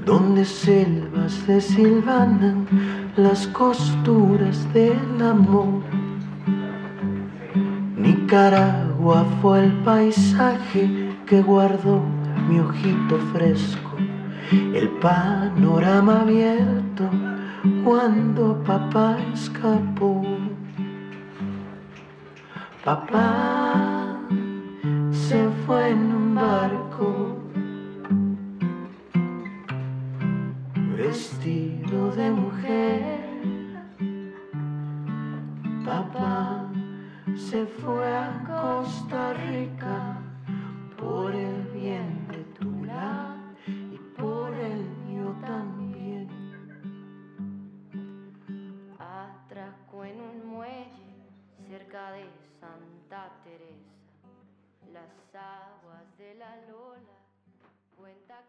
[0.06, 2.68] donde selvas se silvanan
[3.16, 5.82] las costuras del amor.
[7.98, 12.02] Nicaragua fue el paisaje que guardó
[12.48, 13.92] mi ojito fresco,
[14.52, 17.10] el panorama abierto
[17.84, 20.22] cuando papá escapó.
[22.84, 24.18] Papá
[25.12, 27.38] se fue en un barco
[30.98, 33.20] vestido de mujer.
[35.86, 36.66] Papá
[37.36, 40.18] se fue a Costa Rica
[40.98, 42.13] por el bien
[51.94, 52.28] De
[52.60, 54.26] Santa Teresa,
[54.92, 57.20] las aguas de la Lola,
[57.96, 58.42] cuenta